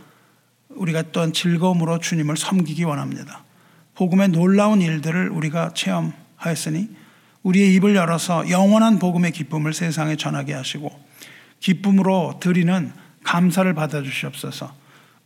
[0.70, 3.44] 우리가 또한 즐거움으로 주님을 섬기기 원합니다.
[3.96, 6.90] 복음의 놀라운 일들을 우리가 체험하였으니
[7.44, 10.92] 우리의 입을 열어서 영원한 복음의 기쁨을 세상에 전하게 하시고
[11.60, 12.92] 기쁨으로 드리는
[13.24, 14.74] 감사를 받아 주시옵소서.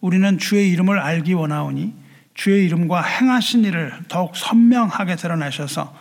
[0.01, 1.93] 우리는 주의 이름을 알기 원하오니
[2.37, 5.93] 주의 이름과 행하신 일을 더욱 선명하게 드러내셔서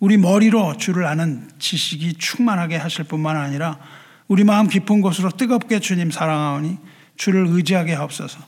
[0.00, 3.78] 우리 머리로 주를 아는 지식이 충만하게 하실 뿐만 아니라
[4.26, 6.78] 우리 마음 깊은 곳으로 뜨겁게 주님 사랑하오니
[7.18, 8.40] 주를 의지하게 하옵소서.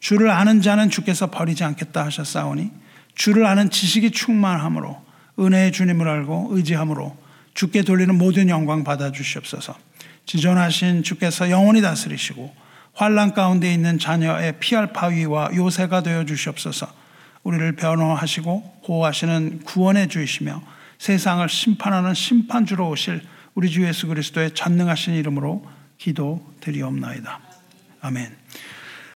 [0.00, 2.70] 주를 아는 자는 주께서 버리지 않겠다 하셨사오니
[3.14, 5.02] 주를 아는 지식이 충만함으로
[5.38, 7.16] 은혜의 주님을 알고 의지함으로
[7.54, 9.74] 주께 돌리는 모든 영광 받아 주시옵소서.
[10.26, 12.65] 지존하신 주께서 영원히 다스리시고
[12.96, 16.88] 환란 가운데 있는 자녀의 피할 바위와 요새가 되어 주시옵소서.
[17.42, 20.62] 우리를 변호하시고 보호하시는 구원의 주이시며
[20.98, 23.20] 세상을 심판하는 심판주로 오실
[23.54, 25.66] 우리 주 예수 그리스도의 전능하신 이름으로
[25.98, 27.40] 기도드리옵나이다.
[28.00, 28.34] 아멘.